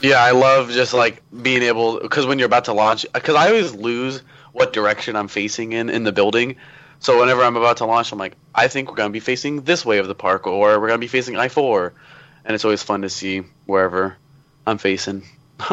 [0.00, 0.22] yeah.
[0.22, 3.74] I love just like being able because when you're about to launch, because I always
[3.74, 4.22] lose
[4.52, 6.54] what direction I'm facing in in the building.
[7.00, 9.84] So whenever I'm about to launch, I'm like, I think we're gonna be facing this
[9.84, 11.92] way of the park, or we're gonna be facing I four,
[12.44, 14.16] and it's always fun to see wherever
[14.66, 15.24] I'm facing.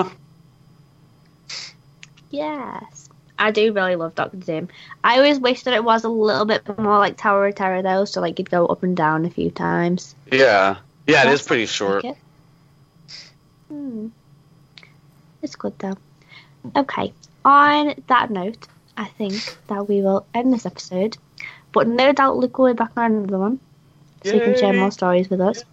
[2.29, 2.96] Yes.
[3.39, 4.69] I do really love Doctor Doom.
[5.03, 8.05] I always wish that it was a little bit more like Tower of Terror though,
[8.05, 10.15] so like you'd go up and down a few times.
[10.31, 12.05] yeah, yeah, it is pretty like short.
[12.05, 12.17] it.
[13.69, 14.07] Hmm.
[15.41, 15.97] It's good though.
[16.75, 17.13] Okay.
[17.45, 21.17] On that note, I think that we will end this episode.
[21.71, 23.59] But no doubt Luke will be back on another one.
[24.23, 25.63] So you can share more stories with us.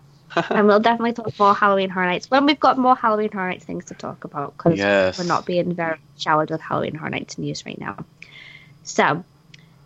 [0.50, 3.64] And we'll definitely talk more Halloween Horror Nights when we've got more Halloween Horror Nights
[3.64, 5.18] things to talk about because Yes.
[5.18, 8.04] we're not being very showered with Halloween Horror Nights news right now.
[8.82, 9.22] So,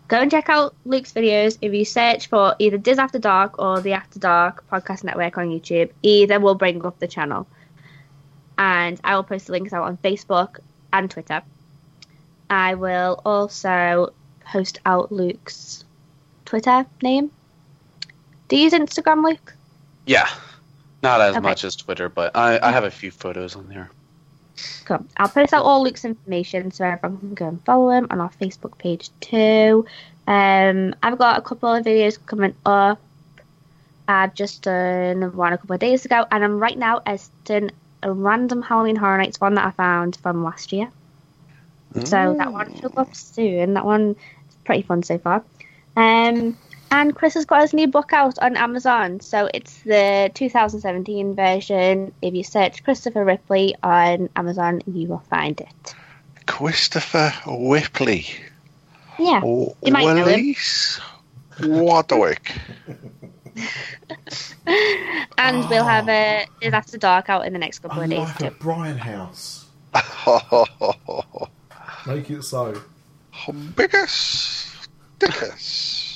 [0.07, 1.57] go and check out Luke's videos.
[1.61, 5.49] If you search for either Dis After Dark or the After Dark Podcast Network on
[5.49, 7.45] YouTube, either will bring up the channel.
[8.57, 10.59] And I will post the links out on Facebook
[10.91, 11.43] and Twitter.
[12.49, 15.85] I will also post out Luke's
[16.45, 17.29] Twitter name.
[18.47, 19.53] Do you use Instagram, Luke?
[20.09, 20.27] Yeah,
[21.03, 21.43] not as Okay.
[21.43, 23.91] much as Twitter, but I, I have a few photos on there.
[24.85, 25.05] Cool.
[25.17, 28.31] I'll post out all Luke's information so everyone can go and follow him on our
[28.41, 29.85] Facebook page too.
[30.25, 32.99] Um, I've got a couple of videos coming up.
[34.07, 37.69] I've just done one a couple of days ago, and I'm right now editing
[38.01, 40.89] a random Halloween Horror Nights one that I found from last year.
[42.03, 43.75] So that one should go up soon.
[43.75, 44.15] That one
[44.49, 45.43] is pretty fun so far.
[45.95, 46.57] Um,
[46.91, 49.19] and Chris has got his new book out on Amazon.
[49.19, 52.13] So it's the 2017 version.
[52.21, 55.95] If you search Christopher Ripley on Amazon, you will find it.
[56.47, 58.25] Christopher Ripley.
[59.17, 59.41] Yeah.
[59.43, 60.25] Oh, You might know him.
[60.25, 60.99] Willis
[61.59, 62.51] Wadwick.
[65.37, 68.19] And we'll have a Is After Dark out in the next couple I of days
[68.19, 68.55] like a too.
[68.59, 69.65] Brian House.
[72.05, 72.79] Make it so.
[73.33, 74.87] Humbigus
[75.19, 76.08] Dickus.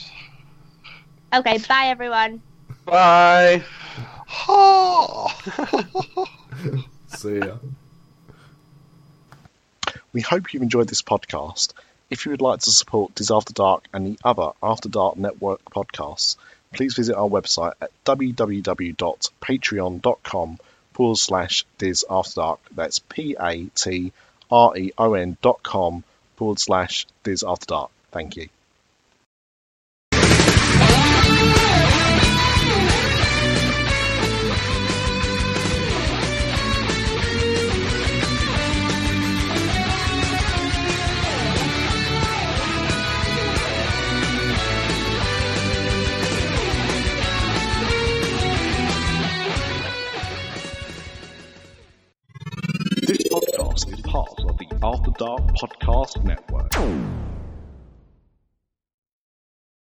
[1.33, 2.41] Okay, bye everyone.
[2.85, 3.63] Bye.
[7.07, 7.55] See ya.
[10.11, 11.73] We hope you've enjoyed this podcast.
[12.11, 15.65] If you would like to support Dis After Dark and the other After Dark Network
[15.65, 16.35] podcasts,
[16.71, 20.59] please visit our website at www.patreon.com
[20.93, 22.59] forward slash Dis After Dark.
[22.75, 24.11] That's P A T
[24.51, 26.03] R E O N dot com
[26.35, 27.89] forward slash Dis After Dark.
[28.11, 28.49] Thank you.
[54.13, 56.71] Part of the After Dark Podcast Network.